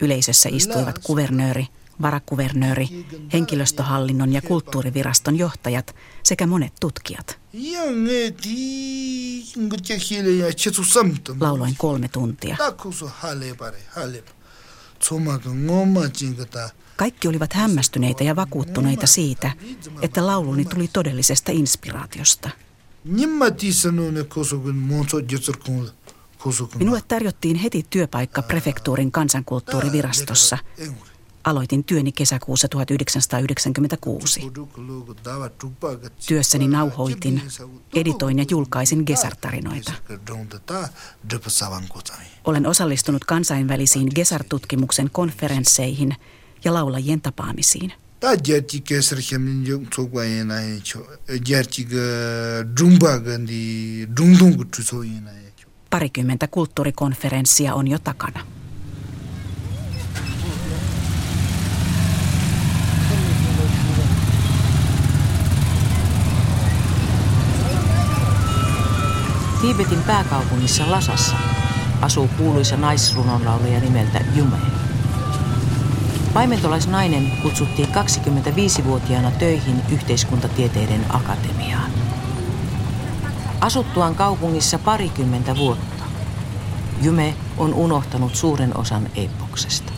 Yleisössä 0.00 0.48
istuivat 0.52 0.98
kuvernööri, 0.98 1.66
varakuvernööri, 2.02 3.06
henkilöstöhallinnon 3.32 4.32
ja 4.32 4.42
kulttuuriviraston 4.42 5.38
johtajat 5.38 5.94
sekä 6.22 6.46
monet 6.46 6.72
tutkijat. 6.80 7.38
Lauloin 11.40 11.74
kolme 11.78 12.08
tuntia. 12.08 12.56
Kaikki 16.96 17.28
olivat 17.28 17.52
hämmästyneitä 17.52 18.24
ja 18.24 18.36
vakuuttuneita 18.36 19.06
siitä, 19.06 19.52
että 20.02 20.26
lauluni 20.26 20.64
tuli 20.64 20.88
todellisesta 20.88 21.52
inspiraatiosta. 21.52 22.50
Minulle 26.78 27.02
tarjottiin 27.08 27.56
heti 27.56 27.86
työpaikka 27.90 28.42
prefektuurin 28.42 29.12
kansankulttuurivirastossa. 29.12 30.58
Aloitin 31.44 31.84
työni 31.84 32.12
kesäkuussa 32.12 32.68
1996. 32.68 34.40
Työssäni 36.28 36.68
nauhoitin, 36.68 37.42
editoin 37.94 38.38
ja 38.38 38.44
julkaisin 38.50 39.02
Gesar-tarinoita. 39.06 39.92
Olen 42.44 42.66
osallistunut 42.66 43.24
kansainvälisiin 43.24 44.08
Gesar-tutkimuksen 44.14 45.10
konferensseihin 45.12 46.16
ja 46.64 46.74
laulajien 46.74 47.20
tapaamisiin. 47.20 47.92
Parikymmentä 55.90 56.48
kulttuurikonferenssia 56.48 57.74
on 57.74 57.88
jo 57.88 57.98
takana. 57.98 58.46
Tiibetin 69.60 70.02
pääkaupungissa 70.02 70.90
Lasassa 70.90 71.36
asuu 72.00 72.28
kuuluisa 72.28 72.76
naisrunonlaulaja 72.76 73.80
nimeltä 73.80 74.20
Jume. 74.34 74.73
Paimentolaisnainen 76.34 77.32
kutsuttiin 77.42 77.88
25-vuotiaana 77.88 79.30
töihin 79.30 79.82
yhteiskuntatieteiden 79.92 81.06
akatemiaan. 81.08 81.90
Asuttuaan 83.60 84.14
kaupungissa 84.14 84.78
parikymmentä 84.78 85.56
vuotta, 85.56 86.04
Jyme 87.02 87.34
on 87.58 87.74
unohtanut 87.74 88.34
suuren 88.34 88.76
osan 88.76 89.08
epoksesta. 89.16 89.92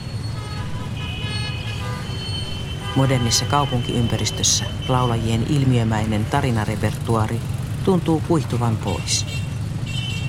Modernissa 2.97 3.45
kaupunkiympäristössä 3.45 4.65
laulajien 4.89 5.47
ilmiömäinen 5.49 6.25
tarinarepertuari 6.25 7.41
tuntuu 7.85 8.23
kuihtuvan 8.29 8.77
pois. 8.77 9.27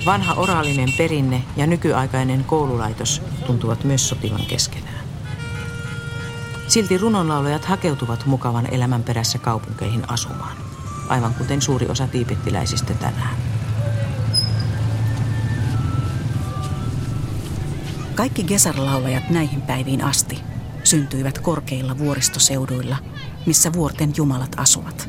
Vanha 0.06 0.34
oraalinen 0.34 0.92
perinne 0.98 1.42
ja 1.56 1.66
nykyaikainen 1.66 2.44
koululaitos 2.44 3.22
tuntuvat 3.46 3.84
myös 3.84 4.08
sotivan 4.08 4.46
keskenään. 4.48 4.97
Silti 6.78 6.98
runonlaulajat 6.98 7.64
hakeutuvat 7.64 8.26
mukavan 8.26 8.66
elämän 8.70 9.02
perässä 9.02 9.38
kaupunkeihin 9.38 10.10
asumaan, 10.10 10.56
aivan 11.08 11.34
kuten 11.34 11.62
suuri 11.62 11.86
osa 11.86 12.06
tiipettiläisistä 12.06 12.94
tänään. 12.94 13.36
Kaikki 18.14 18.42
gesarlaulajat 18.42 19.30
näihin 19.30 19.62
päiviin 19.62 20.04
asti 20.04 20.38
syntyivät 20.84 21.38
korkeilla 21.38 21.98
vuoristoseuduilla, 21.98 22.96
missä 23.46 23.72
vuorten 23.72 24.12
jumalat 24.16 24.52
asuvat. 24.56 25.08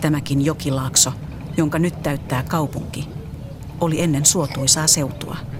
Tämäkin 0.00 0.44
jokilaakso, 0.44 1.12
jonka 1.56 1.78
nyt 1.78 2.02
täyttää 2.02 2.42
kaupunki, 2.42 3.08
oli 3.80 4.00
ennen 4.00 4.26
suotuisaa 4.26 4.86
seutua– 4.86 5.36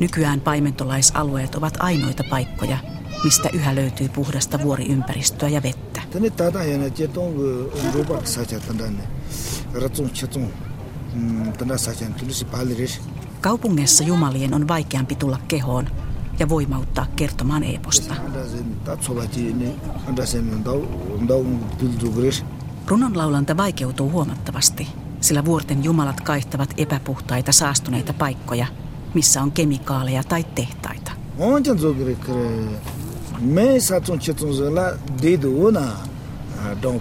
Nykyään 0.00 0.40
paimentolaisalueet 0.40 1.54
ovat 1.54 1.74
ainoita 1.78 2.24
paikkoja, 2.30 2.78
mistä 3.24 3.48
yhä 3.52 3.74
löytyy 3.74 4.08
puhdasta 4.08 4.62
vuoriympäristöä 4.62 5.48
ja 5.48 5.62
vettä. 5.62 6.02
Kaupungissa 13.40 14.04
jumalien 14.04 14.54
on 14.54 14.68
vaikeampi 14.68 15.14
tulla 15.14 15.38
kehoon 15.48 15.88
ja 16.38 16.48
voimauttaa 16.48 17.06
kertomaan 17.16 17.64
eposta. 17.64 18.14
Runonlaulanta 22.86 23.56
vaikeutuu 23.56 24.10
huomattavasti, 24.10 24.88
sillä 25.20 25.44
vuorten 25.44 25.84
jumalat 25.84 26.20
kaihtavat 26.20 26.74
epäpuhtaita 26.76 27.52
saastuneita 27.52 28.12
paikkoja– 28.12 28.66
missä 29.14 29.42
on 29.42 29.52
kemikaaleja 29.52 30.24
tai 30.24 30.44
tehtaita. 30.54 31.12
Me 33.40 33.80
satun 33.80 34.18
chetun 34.18 34.74
la 34.74 34.98
dedu 35.22 35.70
na 35.70 35.92
don 36.82 37.00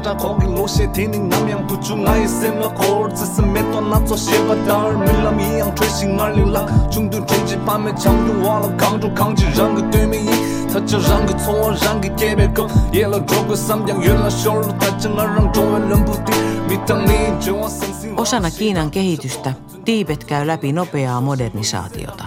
나자 0.00 0.16
거기 0.16 0.46
로시 0.46 0.90
디닝 0.92 1.28
남양 1.28 1.66
부추 1.66 1.94
나이 1.94 2.26
셈나 2.26 2.68
코르츠 2.68 3.22
스메토 3.22 3.82
나초 3.82 4.16
쉐바 4.16 4.64
다르 4.64 4.96
밀람 4.96 5.38
이양 5.38 5.74
트레싱 5.74 6.18
알릴라 6.18 6.88
중둔 6.88 7.26
제지 7.26 7.58
밤에 7.66 7.94
장류 7.94 8.42
와라 8.42 8.74
강조 8.78 9.12
강지 9.12 9.44
랑그 9.54 9.90
되미 9.90 10.24
타치 10.72 10.96
랑그 10.96 11.36
초어 11.36 11.72
랑그 11.72 12.16
개베고 12.16 12.66
옐로 12.94 13.26
드로그 13.26 13.54
삼장 13.54 14.02
율라 14.02 14.30
쇼르 14.30 14.66
타치 14.78 15.10
나랑 15.10 15.52
조엘 15.52 15.90
럼부티 15.90 16.32
미탕니 16.70 17.40
조어 17.40 17.68
생싱 17.68 18.16
오샤나 18.18 18.48
kiinan 18.48 18.90
kehitystä 18.90 19.52
tiibet 19.84 20.24
käy 20.24 20.46
läpi 20.46 20.72
nopeaa 20.72 21.20
modernisaatiota 21.20 22.24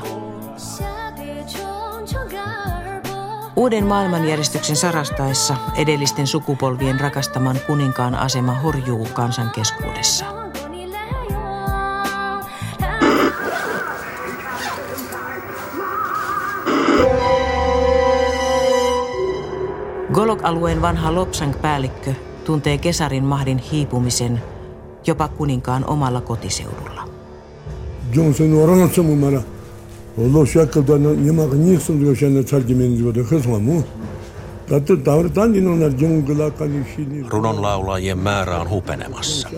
Uuden 3.64 3.86
maailmanjärjestyksen 3.86 4.76
sarastaessa 4.76 5.56
edellisten 5.76 6.28
sukupolvien 6.28 7.00
rakastaman 7.00 7.60
kuninkaan 7.68 8.16
asema 8.16 8.54
horjuu 8.54 9.08
kansan 9.14 9.50
keskuudessa. 9.50 10.26
Golok-alueen 20.14 20.82
vanha 20.82 21.16
Lopsang-päällikkö 21.16 22.14
tuntee 22.46 22.78
kesarin 22.78 23.24
mahdin 23.24 23.58
hiipumisen 23.58 24.42
jopa 25.08 25.28
kuninkaan 25.28 25.86
omalla 25.86 26.22
kotiseudulla. 26.22 27.10
Johnson 28.14 28.54
Olo 30.18 30.46
shakabda 30.46 30.98
na 30.98 31.14
nyamaka 31.14 31.56
nyiksun 31.56 32.00
dhiyo 32.00 32.16
shana 32.16 32.44
charji 32.44 32.76
menziwada 32.76 33.24
khaswa 33.24 33.60
mu. 33.60 33.84
Tattu 34.70 34.98
tavratan 34.98 35.56
inonar 35.56 35.94
jungla 35.98 36.52
kani 36.52 36.86
shini. 36.96 37.26
Runon 37.30 37.62
laulajien 37.62 38.18
määrä 38.18 38.62
on 38.62 38.70
hupenemassa. 38.70 39.50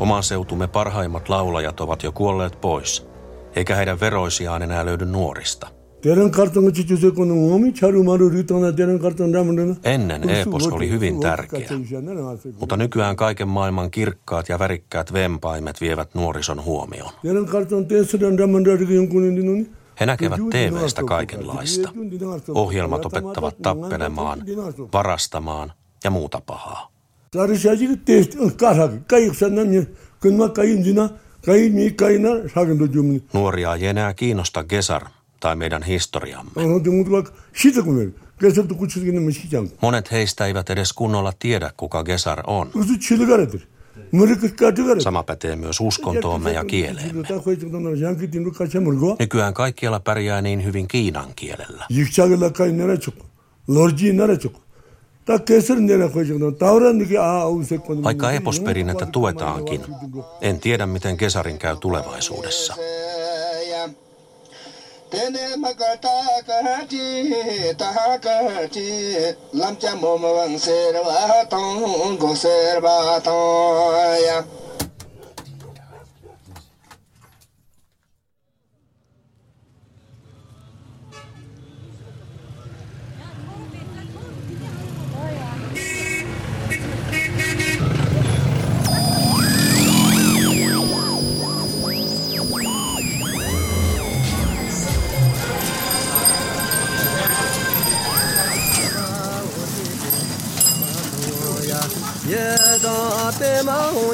Oman 0.00 0.22
seutumme 0.22 0.66
parhaimmat 0.66 1.28
laulajat 1.28 1.80
ovat 1.80 2.02
jo 2.02 2.12
kuolleet 2.12 2.60
pois, 2.60 3.06
eikä 3.56 3.74
heidän 3.74 4.00
veroisiaan 4.00 4.62
enää 4.62 4.86
löydy 4.86 5.06
nuorista. 5.06 5.77
Ennen 9.84 10.30
epos 10.30 10.66
oli 10.66 10.90
hyvin 10.90 11.20
tärkeä, 11.20 11.68
mutta 12.60 12.76
nykyään 12.76 13.16
kaiken 13.16 13.48
maailman 13.48 13.90
kirkkaat 13.90 14.48
ja 14.48 14.58
värikkäät 14.58 15.12
vempaimet 15.12 15.80
vievät 15.80 16.14
nuorison 16.14 16.64
huomioon. 16.64 17.12
He 20.00 20.06
näkevät 20.06 20.40
TVstä 20.50 21.02
kaikenlaista. 21.04 21.90
Ohjelmat 22.48 23.04
opettavat 23.04 23.56
tappelemaan, 23.62 24.44
varastamaan 24.92 25.72
ja 26.04 26.10
muuta 26.10 26.42
pahaa. 26.46 26.90
Nuoria 33.32 33.74
ei 33.74 33.86
enää 33.86 34.14
kiinnosta 34.14 34.64
Gesar 34.64 35.02
tai 35.40 35.56
meidän 35.56 35.82
historiamme. 35.82 36.52
Monet 39.82 40.10
heistä 40.12 40.46
eivät 40.46 40.70
edes 40.70 40.92
kunnolla 40.92 41.32
tiedä, 41.38 41.70
kuka 41.76 42.04
Gesar 42.04 42.42
on. 42.46 42.70
Sama 44.98 45.22
pätee 45.22 45.56
myös 45.56 45.80
uskontoomme 45.80 46.52
ja 46.52 46.64
kieleemme. 46.64 47.28
Nykyään 49.18 49.54
kaikkialla 49.54 50.00
pärjää 50.00 50.42
niin 50.42 50.64
hyvin 50.64 50.88
kiinan 50.88 51.28
kielellä. 51.36 51.86
Vaikka 58.04 58.32
eposperinnettä 58.32 59.06
tuetaankin, 59.06 59.80
en 60.40 60.60
tiedä 60.60 60.86
miten 60.86 61.16
kesarin 61.16 61.58
käy 61.58 61.76
tulevaisuudessa. 61.76 62.74
tene 65.10 65.56
makata 65.56 66.44
kati 66.46 67.34
taha 67.76 68.18
kati 68.18 68.88
lamcha 69.54 69.96
mom 69.96 70.22
wang 70.22 70.58
serva 70.58 71.48
tong 71.48 72.18
go 72.18 72.34
serva 72.34 73.20
tong 73.24 74.20
ya. 74.26 74.44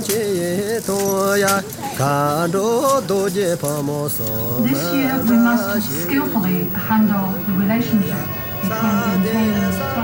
chi 0.06 0.22
to 0.86 0.98
ya 1.44 1.54
ka 1.98 2.46
do 2.54 2.66
do 3.08 3.18
je 3.36 3.48
pa 3.62 3.72
mo 3.88 4.00
so 4.16 4.24
this 4.68 4.82
year 4.94 5.16
we 5.28 5.36
must 5.46 5.88
skillfully 6.02 6.58
handle 6.88 7.28
the 7.46 7.52
relationship 7.62 8.24
between 8.62 9.22
the 9.26 10.03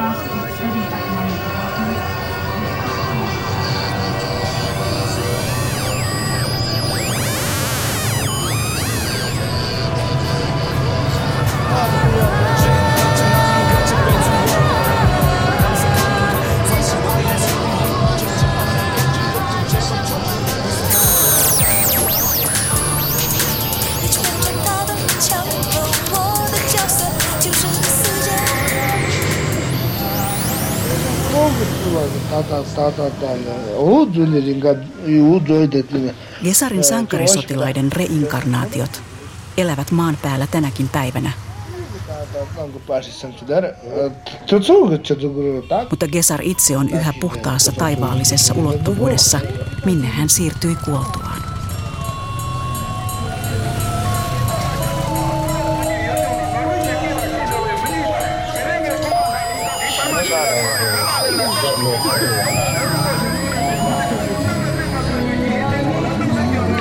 Gesarin 36.45 36.85
sankarisotilaiden 36.85 37.93
reinkarnaatiot 37.93 39.03
elävät 39.57 39.91
maan 39.91 40.19
päällä 40.23 40.47
tänäkin 40.47 40.89
päivänä. 40.89 41.33
Mutta 45.91 46.09
Gesar 46.09 46.41
itse 46.43 46.77
on 46.77 46.91
yhä 46.91 47.15
puhtaassa 47.21 47.73
taivaallisessa 47.73 48.55
ulottuvuudessa, 48.55 49.41
minne 49.85 50.09
hän 50.09 50.29
siirtyi 50.29 50.77
kuoltuaan. 50.85 51.20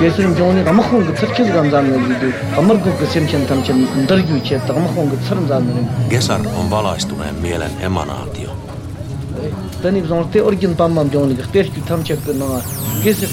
Kesirim 0.00 0.32
chungni 0.36 0.64
kama 0.64 0.82
khunga 0.82 1.12
tsir 1.12 1.28
kis 1.36 1.48
gamzaan 1.52 1.90
nalidu, 1.92 2.28
kamar 2.54 2.76
kukka 2.84 3.06
simchen 3.12 3.42
tamchen 3.48 3.82
ndargyu 4.02 4.40
chetta 4.48 4.72
kama 4.72 4.88
khunga 4.94 5.16
tsirin 5.24 5.48
zaan 5.48 5.66
nalidu. 5.68 5.90
Gesar 6.12 6.40
on 6.60 6.70
valaistuneen 6.70 7.34
mielen 7.42 7.70
emanaatio. 7.88 8.50
Tänib 9.82 10.08
zonte 10.08 10.42
orgin 10.42 10.76
pammam 10.76 11.10
chungni 11.10 11.36
khtehky 11.42 11.80
tamchekka 11.88 12.32
naa. 12.32 12.62
Kesir... 13.04 13.28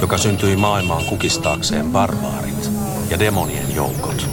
Joka 0.00 0.18
syntyi 0.18 0.56
maailmaan 0.56 1.04
kukistaakseen 1.04 1.92
barbaarit 1.92 2.70
ja 3.10 3.18
demonien 3.18 3.74
joukot. 3.74 4.26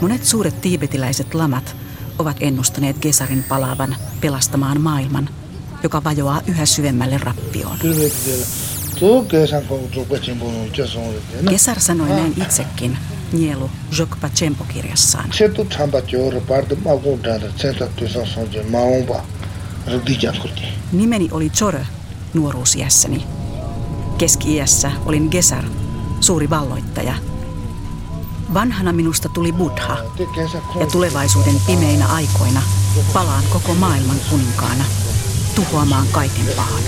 Monet 0.00 0.24
suuret 0.24 0.60
tiibetiläiset 0.60 1.34
lamat 1.34 1.76
ovat 2.18 2.36
ennustaneet 2.40 2.98
Gesarin 2.98 3.44
palaavan 3.48 3.96
pelastamaan 4.20 4.80
maailman, 4.80 5.28
joka 5.82 6.04
vajoaa 6.04 6.40
yhä 6.46 6.66
syvemmälle 6.66 7.18
rappioon. 7.18 7.78
Gesar 11.50 11.80
sanoi 11.80 12.08
näin 12.08 12.34
itsekin 12.42 12.98
Nielu 13.32 13.70
Jokpa 13.98 14.28
Chempo-kirjassaan. 14.28 15.30
Nimeni 20.92 21.28
oli 21.32 21.50
Chore 21.50 21.86
nuoruusiässäni. 22.34 23.24
Keski-iässä 24.18 24.92
olin 25.06 25.28
Gesar, 25.30 25.64
suuri 26.20 26.50
valloittaja. 26.50 27.14
Vanhana 28.54 28.92
minusta 28.92 29.28
tuli 29.28 29.52
Buddha, 29.52 29.96
ja 30.80 30.86
tulevaisuuden 30.86 31.60
pimeinä 31.66 32.06
aikoina 32.06 32.62
palaan 33.12 33.44
koko 33.52 33.74
maailman 33.74 34.20
kuninkaana, 34.30 34.84
tuhoamaan 35.54 36.06
kaiken 36.12 36.46
pahan. 36.56 36.82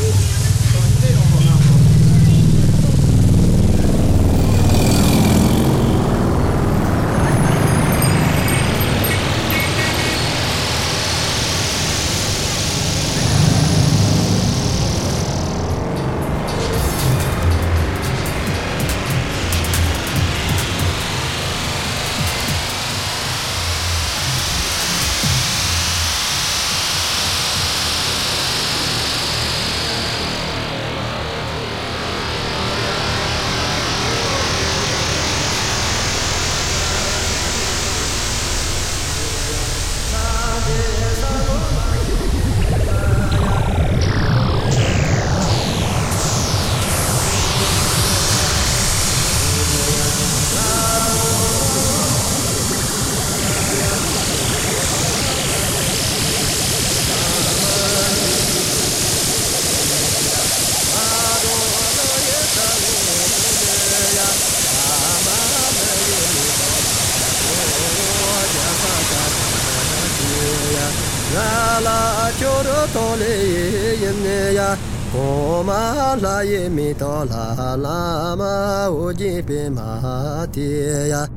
mi 76.68 76.94
to 76.94 77.24
la 77.30 77.74
la 77.84 78.34
ma 78.40 78.88
u 78.88 79.12
ji 79.12 79.42
pe 79.48 79.68
ma 79.76 80.46
ti 80.52 80.66
ya. 81.12 81.33